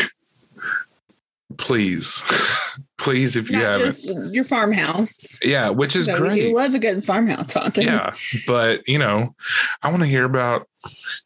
please 1.57 2.25
please 3.07 3.37
if 3.37 3.49
you 3.51 3.57
Not 3.59 3.81
haven't. 3.81 4.35
your 4.35 4.45
farmhouse. 4.45 5.39
Yeah 5.43 5.71
which 5.71 5.95
is 5.97 6.07
so 6.07 6.19
great. 6.19 6.55
love 6.55 6.75
a 6.75 6.79
good 6.79 7.05
farmhouse 7.05 7.53
haunting 7.53 7.87
yeah 7.87 8.15
but 8.47 8.87
you 8.89 8.99
know 8.99 9.35
i 9.83 9.89
want 9.91 10.03
to 10.03 10.07
hear 10.09 10.25
about 10.25 10.69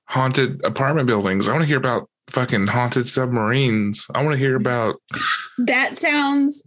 haunted 0.07 0.65
apartment 0.65 1.07
buildings. 1.07 1.49
I 1.49 1.53
want 1.53 1.63
to 1.63 1.67
hear 1.69 1.77
about 1.79 2.09
fucking 2.29 2.67
haunted 2.69 3.09
submarines. 3.09 4.07
I 4.15 4.23
want 4.25 4.33
to 4.35 4.39
hear 4.39 4.57
about 4.57 4.97
that 5.59 5.97
sounds 5.99 6.63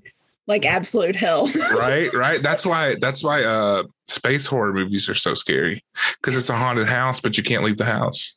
like 0.48 0.66
absolute 0.66 1.16
hell. 1.16 1.50
Right 1.74 2.14
right. 2.14 2.42
That's 2.44 2.66
why 2.66 2.96
that's 3.00 3.24
why 3.24 3.44
uh 3.44 3.84
space 4.08 4.46
horror 4.46 4.74
movies 4.74 5.08
are 5.10 5.16
so 5.16 5.34
scary 5.34 5.84
because 6.22 6.38
it's 6.38 6.50
a 6.50 6.56
haunted 6.56 6.88
house 6.90 7.20
but 7.22 7.38
you 7.38 7.44
can't 7.44 7.64
leave 7.64 7.78
the 7.78 7.86
house 7.86 8.36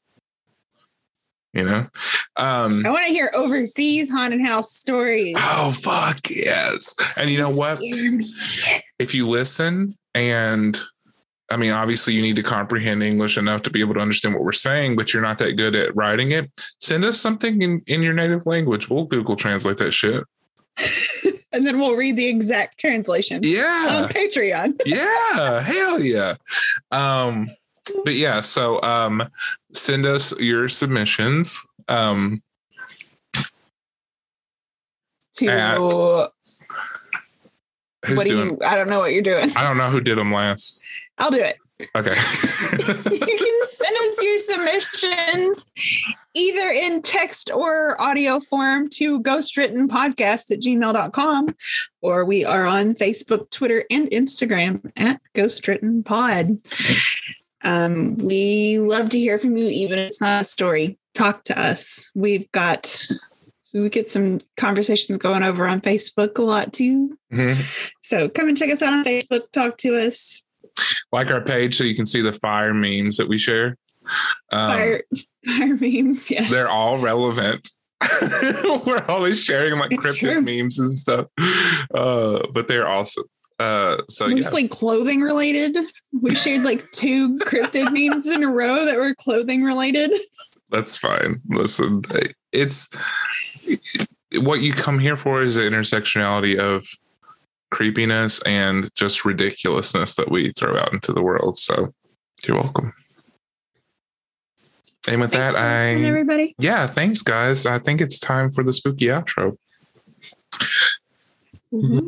you 1.57 1.64
know 1.64 1.87
um 2.37 2.85
i 2.85 2.90
want 2.90 3.07
to 3.07 3.12
hear 3.12 3.31
overseas 3.35 4.11
haunted 4.11 4.40
house 4.40 4.73
stories 4.73 5.37
oh 5.38 5.73
fuck 5.81 6.29
yes 6.31 6.95
and 7.16 7.31
you 7.31 7.38
know 7.38 7.51
what 7.51 7.79
if 8.99 9.14
you 9.14 9.27
listen 9.27 9.97
and 10.14 10.81
I 11.49 11.57
mean, 11.57 11.71
obviously, 11.71 12.12
you 12.12 12.23
need 12.23 12.37
to 12.37 12.42
comprehend 12.42 13.03
English 13.03 13.38
enough 13.38 13.62
to 13.62 13.71
be 13.71 13.81
able 13.81 13.95
to 13.95 14.01
understand 14.01 14.35
what 14.35 14.42
we're 14.42 14.53
saying, 14.53 14.97
but 14.97 15.12
you're 15.12 15.23
not 15.23 15.38
that 15.38 15.53
good 15.53 15.77
at 15.77 15.95
writing 15.95 16.33
it. 16.33 16.51
Send 16.81 17.05
us 17.05 17.21
something 17.21 17.62
in, 17.62 17.83
in 17.87 18.03
your 18.03 18.14
native 18.14 18.47
language. 18.47 18.90
We'll 18.90 19.05
Google 19.05 19.37
translate 19.37 19.77
that 19.77 19.95
shit. 19.95 20.25
and 21.53 21.66
then 21.66 21.79
we'll 21.79 21.95
read 21.95 22.16
the 22.16 22.27
exact 22.27 22.79
translation. 22.79 23.42
Yeah. 23.45 24.03
On 24.03 24.09
Patreon. 24.09 24.81
yeah. 24.87 25.61
Hell 25.61 26.01
yeah. 26.01 26.35
Um, 26.90 27.49
but 28.05 28.14
yeah, 28.14 28.40
so 28.40 28.81
um, 28.83 29.29
send 29.72 30.07
us 30.07 30.37
your 30.38 30.68
submissions. 30.68 31.66
Um, 31.88 32.42
to 35.37 35.49
at, 35.49 35.79
what 35.79 36.33
do 38.25 38.25
doing, 38.25 38.51
you? 38.51 38.59
I 38.64 38.77
don't 38.77 38.88
know 38.88 39.01
what 39.01 39.12
you're 39.12 39.22
doing. 39.22 39.51
I 39.57 39.62
don't 39.62 39.79
know 39.79 39.90
who 39.90 40.01
did 40.01 40.18
them 40.18 40.33
last. 40.33 40.83
I'll 41.18 41.31
do 41.31 41.40
it. 41.40 41.57
Okay. 41.94 42.11
you 42.11 43.18
can 43.18 43.61
send 43.68 43.96
us 43.96 44.22
your 44.22 44.38
submissions 44.38 45.70
either 46.35 46.70
in 46.70 47.03
text 47.03 47.51
or 47.53 48.01
audio 48.01 48.40
form 48.40 48.88
to 48.90 49.20
ghostwrittenpodcast 49.20 50.51
at 50.51 50.61
gmail.com, 50.61 51.55
or 52.01 52.25
we 52.25 52.44
are 52.44 52.64
on 52.64 52.94
Facebook, 52.94 53.51
Twitter, 53.51 53.85
and 53.90 54.11
Instagram 54.11 54.90
at 54.96 55.20
ghostwrittenpod. 55.35 56.59
Um, 57.66 58.16
we 58.16 58.79
love 58.79 59.11
to 59.11 59.18
hear 59.18 59.38
from 59.38 59.57
you, 59.57 59.66
even 59.66 59.98
if 59.98 60.09
it's 60.09 60.20
not 60.20 60.42
a 60.42 60.44
story. 60.44 60.98
Talk 61.14 61.42
to 61.44 61.61
us. 61.61 62.12
We've 62.14 62.50
got 62.52 62.87
so 62.87 63.83
we 63.83 63.88
get 63.88 64.09
some 64.09 64.38
conversations 64.57 65.18
going 65.18 65.42
over 65.42 65.66
on 65.66 65.81
Facebook 65.81 66.38
a 66.38 66.42
lot 66.42 66.72
too. 66.72 67.18
Mm-hmm. 67.33 67.61
So 68.02 68.29
come 68.29 68.48
and 68.48 68.57
check 68.57 68.70
us 68.70 68.83
out 68.83 68.92
on 68.92 69.05
Facebook. 69.05 69.50
Talk 69.52 69.79
to 69.79 69.96
us. 69.96 70.44
Like 71.11 71.33
our 71.33 71.40
page 71.40 71.76
so 71.76 71.83
you 71.83 71.96
can 71.96 72.07
see 72.07 72.20
the 72.20 72.33
fire 72.33 72.72
memes 72.72 73.16
that 73.16 73.29
we 73.29 73.38
share. 73.38 73.76
Um, 74.52 74.70
fire, 74.70 75.02
fire 75.44 75.76
memes, 75.81 76.31
yeah. 76.31 76.48
They're 76.48 76.68
all 76.68 76.98
relevant. 76.98 77.70
We're 78.64 79.05
always 79.09 79.42
sharing 79.42 79.76
like 79.81 79.90
it's 79.90 80.07
cryptid 80.07 80.18
true. 80.18 80.40
memes 80.40 80.79
and 80.79 80.90
stuff. 80.90 81.26
Uh, 81.92 82.46
but 82.52 82.68
they're 82.68 82.87
awesome. 82.87 83.24
Uh, 83.59 84.03
so 84.09 84.29
mostly 84.29 84.62
yeah. 84.62 84.69
clothing 84.69 85.21
related. 85.23 85.77
We 86.12 86.35
shared 86.35 86.62
like 86.62 86.90
two 86.90 87.38
cryptid 87.38 87.92
memes 87.92 88.27
in 88.27 88.42
a 88.42 88.51
row 88.51 88.85
that 88.85 88.99
were 88.99 89.14
clothing 89.14 89.64
related. 89.64 90.12
That's 90.71 90.97
fine. 90.97 91.40
Listen, 91.49 92.03
it's 92.53 92.88
what 94.35 94.61
you 94.61 94.75
come 94.75 94.99
here 94.99 95.16
for 95.16 95.42
is 95.42 95.55
the 95.55 95.62
intersectionality 95.62 96.59
of 96.59 96.87
creepiness 97.71 98.40
and 98.42 98.90
just 98.95 99.25
ridiculousness 99.25 100.14
that 100.16 100.31
we 100.31 100.53
throw 100.53 100.79
out 100.79 100.92
into 100.92 101.12
the 101.12 101.23
world. 101.23 101.57
So 101.59 101.95
you're 102.47 102.57
welcome. 102.57 102.92
And 105.09 105.21
with 105.21 105.33
thanks 105.33 105.55
that, 105.55 105.61
I 105.61 105.95
everybody. 106.03 106.55
Yeah, 106.59 106.87
thanks, 106.87 107.23
guys. 107.23 107.64
I 107.64 107.79
think 107.79 108.01
it's 108.01 108.19
time 108.19 108.51
for 108.51 108.64
the 108.64 108.73
spooky 108.73 109.07
outro. 109.07 109.57
Mm-hmm. 111.72 112.07